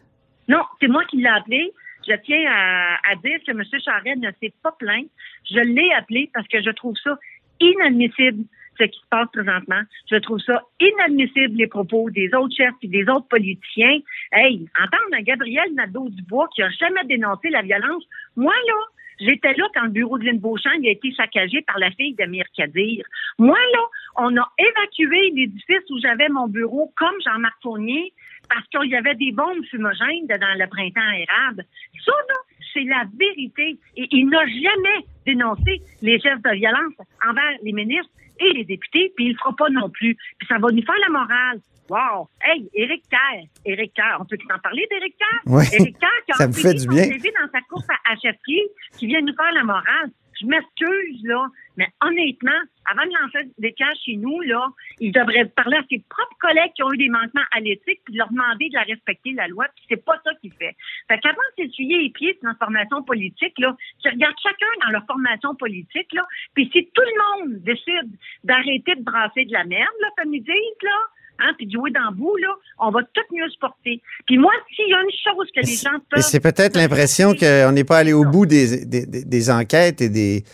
Non, 0.49 0.63
c'est 0.81 0.89
moi 0.89 1.05
qui 1.05 1.17
l'ai 1.19 1.29
appelé. 1.29 1.73
Je 2.09 2.15
tiens 2.25 2.45
à, 2.51 2.95
à 3.13 3.15
dire 3.17 3.39
que 3.47 3.53
M. 3.53 3.63
Charest 3.85 4.17
ne 4.21 4.31
s'est 4.41 4.53
pas 4.63 4.73
plaint. 4.79 5.07
Je 5.51 5.61
l'ai 5.61 5.93
appelé 5.97 6.31
parce 6.35 6.47
que 6.49 6.61
je 6.63 6.71
trouve 6.71 6.95
ça 7.03 7.17
inadmissible 7.61 8.45
ce 8.83 8.91
qui 8.91 8.99
se 8.99 9.09
passe 9.11 9.29
présentement. 9.33 9.83
Je 10.11 10.17
trouve 10.17 10.41
ça 10.41 10.63
inadmissible 10.81 11.57
les 11.57 11.67
propos 11.67 12.11
des 12.11 12.33
autres 12.35 12.55
chefs 12.55 12.75
et 12.83 12.89
des 12.89 13.09
autres 13.09 13.29
politiciens. 13.29 13.99
Hey, 14.33 14.67
entendre 14.81 15.15
un 15.19 15.23
Gabriel 15.23 15.73
Nadeau-Dubois 15.75 16.49
qui 16.55 16.63
a 16.63 16.71
jamais 16.71 17.05
dénoncé 17.05 17.51
la 17.51 17.63
violence. 17.63 18.05
Moi, 18.37 18.55
là, 18.67 18.75
J'étais 19.21 19.53
là 19.53 19.69
quand 19.73 19.85
le 19.85 19.91
bureau 19.91 20.19
de 20.19 20.25
Lynn 20.25 20.41
Beauchamp 20.41 20.83
a 20.85 20.89
été 20.89 21.13
saccagé 21.13 21.63
par 21.63 21.79
la 21.79 21.93
fille 21.93 22.15
d'Amir 22.15 22.45
Kadir. 22.57 23.05
Moi, 23.39 23.59
là, 23.73 23.81
on 24.17 24.37
a 24.37 24.53
évacué 24.59 25.31
l'édifice 25.31 25.91
où 25.91 26.01
j'avais 26.01 26.29
mon 26.29 26.49
bureau 26.49 26.93
comme 26.97 27.15
Jean-Marc 27.25 27.55
Fournier 27.63 28.13
parce 28.49 28.67
qu'il 28.69 28.91
y 28.91 28.97
avait 28.97 29.15
des 29.15 29.31
bombes 29.31 29.65
fumogènes 29.71 30.27
dans 30.27 30.59
le 30.59 30.67
printemps 30.67 31.13
érable. 31.13 31.65
Ça, 32.05 32.13
là, 32.13 32.35
c'est 32.73 32.83
la 32.83 33.05
vérité. 33.17 33.79
Et 33.97 34.09
il 34.11 34.29
n'a 34.29 34.45
jamais 34.47 35.07
dénoncé 35.25 35.83
les 36.01 36.19
gestes 36.19 36.45
de 36.45 36.57
violence 36.57 36.95
envers 37.25 37.59
les 37.63 37.73
ministres 37.73 38.11
et 38.43 38.53
les 38.55 38.65
députés, 38.65 39.13
puis 39.17 39.27
il 39.27 39.33
le 39.33 39.39
fera 39.39 39.55
pas 39.57 39.71
non 39.71 39.89
plus. 39.91 40.17
Puis 40.39 40.49
ça 40.49 40.59
va 40.59 40.71
nous 40.71 40.83
faire 40.83 40.99
la 41.03 41.11
morale. 41.11 41.61
Wow! 41.89 42.29
Hey, 42.43 42.69
Éric 42.75 43.03
Kerr. 43.11 43.45
Éric 43.65 43.93
Kerr, 43.95 44.17
on 44.21 44.25
peut 44.25 44.39
en 44.55 44.59
parler 44.59 44.87
d'Éric 44.91 45.17
Kerr? 45.19 45.41
Oui, 45.47 45.65
Éric 45.73 45.99
Kerr 45.99 46.09
qui 46.27 46.33
a 46.33 46.35
ça 46.37 46.49
me 46.49 46.53
fait 46.53 46.75
du 46.75 46.87
bien. 46.87 47.07
Dans 47.07 47.51
sa 47.53 47.61
course 47.69 47.87
à, 47.91 48.13
à 48.13 48.17
chefferie, 48.17 48.63
qui 48.99 49.07
vient 49.07 49.21
nous 49.21 49.35
faire 49.35 49.53
la 49.53 49.65
morale. 49.65 50.11
Je 50.43 50.47
m'excuse, 50.47 51.23
là, 51.25 51.47
mais 51.77 51.87
honnêtement, 52.03 52.59
avant 52.91 53.05
de 53.07 53.13
lancer 53.23 53.51
des 53.59 53.73
cas 53.73 53.95
chez 54.05 54.17
nous, 54.17 54.41
là, 54.41 54.69
il 54.99 55.13
devrait 55.13 55.47
parler 55.47 55.77
à 55.77 55.85
ses 55.89 56.03
propres 56.09 56.37
collègues 56.41 56.73
qui 56.75 56.83
ont 56.83 56.93
eu 56.93 56.99
des 56.99 57.09
manquements 57.09 57.47
à 57.53 57.61
l'éthique 57.61 58.01
puis 58.05 58.15
leur 58.15 58.29
demander 58.29 58.69
de 58.69 58.75
la 58.75 58.83
respecter, 58.83 59.33
la 59.33 59.47
loi, 59.49 59.67
puis 59.77 59.85
c'est 59.89 60.05
pas 60.05 60.19
ça 60.25 60.31
qu'il 60.41 60.53
fait. 60.53 60.75
Fait 61.09 61.19
qu'avant 61.19 61.37
de 61.57 61.65
s'essuyer 61.65 61.99
les 61.99 62.11
pieds 62.11 62.35
sur 62.35 62.49
notre 62.49 62.59
formation 62.59 63.03
politique, 63.03 63.55
là, 63.59 63.77
qui 64.01 64.09
regarde 64.09 64.35
chacun 64.43 64.67
dans 64.85 64.91
leur 64.91 65.07
formation 65.07 65.55
politique, 65.55 66.13
là, 66.13 66.27
puis 66.55 66.69
si 66.73 66.91
tout 66.93 67.03
le 67.03 67.47
monde 67.47 67.63
décide 67.63 68.11
d'arrêter 68.45 68.97
de 68.97 69.03
brasser 69.03 69.45
de 69.45 69.53
la 69.53 69.65
merde, 69.65 69.95
là, 70.01 70.09
comme 70.17 70.35
ils 70.35 70.43
disent, 70.43 70.83
là, 70.83 70.99
hein, 71.39 71.53
puis 71.57 71.67
de 71.67 71.73
jouer 71.73 71.91
dans 71.91 72.11
le 72.11 72.17
bout, 72.17 72.37
là, 72.37 72.49
on 72.79 72.91
va 72.91 73.01
tout 73.03 73.35
mieux 73.35 73.49
se 73.49 73.59
porter. 73.59 74.01
Puis 74.27 74.39
moi, 74.39 74.53
s'il 74.75 74.89
y 74.89 74.95
a 74.95 75.01
une 75.03 75.11
chose 75.11 75.49
que 75.55 75.61
les 75.61 75.77
gens 75.77 75.99
peuvent... 76.11 76.21
c'est 76.23 76.41
peut-être 76.41 76.77
l'impression 76.77 77.35
qu'on 77.35 77.73
n'est 77.73 77.85
pas 77.85 77.99
allé 77.99 78.13
au 78.13 78.25
bout 78.25 78.47
des, 78.47 78.85
des, 78.85 79.07
des- 79.07 79.51
enquêtes 79.51 80.01
et 80.01 80.09
des 80.09 80.45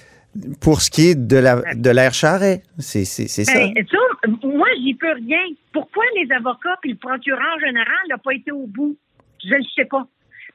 pour 0.60 0.80
ce 0.82 0.90
qui 0.90 1.08
est 1.08 1.14
de 1.14 1.36
la 1.36 1.62
de 1.74 1.90
l'air 1.90 2.14
charret. 2.14 2.62
C'est 2.78 3.04
ça. 3.04 3.52
Ben, 3.54 3.72
ça, 3.90 4.28
moi, 4.46 4.68
j'y 4.82 4.94
peux 4.94 5.12
rien. 5.12 5.40
Pourquoi 5.72 6.04
les 6.16 6.30
avocats 6.32 6.76
puis 6.80 6.90
le 6.92 6.96
procureur 6.98 7.58
général 7.60 7.96
n'ont 8.10 8.18
pas 8.18 8.34
été 8.34 8.52
au 8.52 8.66
bout? 8.66 8.96
Je 9.44 9.54
ne 9.54 9.62
sais 9.74 9.84
pas. 9.86 10.06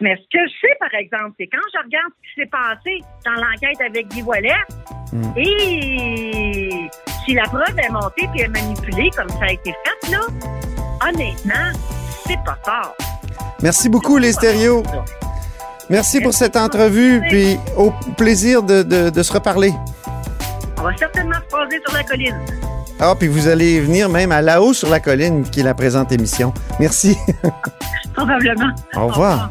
Mais 0.01 0.15
ce 0.15 0.21
que 0.21 0.43
je 0.47 0.53
sais, 0.61 0.75
par 0.79 0.93
exemple, 0.95 1.31
c'est 1.39 1.47
quand 1.47 1.61
je 1.73 1.79
regarde 1.85 2.11
ce 2.21 2.33
qui 2.33 2.41
s'est 2.41 2.49
passé 2.49 2.99
dans 3.25 3.33
l'enquête 3.41 3.79
avec 3.85 4.07
Guy 4.09 4.21
Wallet, 4.21 4.51
Hmm. 5.13 5.37
et 5.37 6.89
si 7.23 7.35
la 7.35 7.43
preuve 7.43 7.77
est 7.77 7.89
montée 7.91 8.27
puis 8.33 8.41
est 8.41 8.47
manipulée 8.47 9.11
comme 9.15 9.29
ça 9.29 9.43
a 9.43 9.51
été 9.51 9.69
fait, 9.69 9.92
honnêtement, 11.07 11.71
c'est 12.27 12.39
pas 12.45 12.57
fort. 12.63 12.95
Merci 13.61 13.89
beaucoup 13.89 14.17
les 14.17 14.33
stéréos. 14.33 14.83
Merci 15.89 16.21
pour 16.21 16.33
cette 16.33 16.55
entrevue 16.55 17.21
puis 17.29 17.59
au 17.77 17.91
plaisir 18.17 18.63
de, 18.63 18.83
de, 18.83 19.09
de 19.09 19.23
se 19.23 19.33
reparler. 19.33 19.73
On 20.77 20.83
va 20.83 20.97
certainement 20.97 21.35
se 21.35 21.55
poser 21.55 21.81
sur 21.85 21.95
la 21.95 22.03
colline. 22.03 22.37
Ah 22.99 23.15
puis 23.17 23.27
vous 23.27 23.47
allez 23.47 23.81
venir 23.81 24.07
même 24.09 24.31
à 24.31 24.41
là-haut 24.41 24.73
sur 24.73 24.89
la 24.89 24.99
colline 24.99 25.43
qui 25.43 25.59
est 25.59 25.63
la 25.63 25.73
présente 25.73 26.11
émission. 26.11 26.53
Merci. 26.79 27.17
Probablement. 28.15 28.71
Au 28.95 29.07
revoir. 29.07 29.49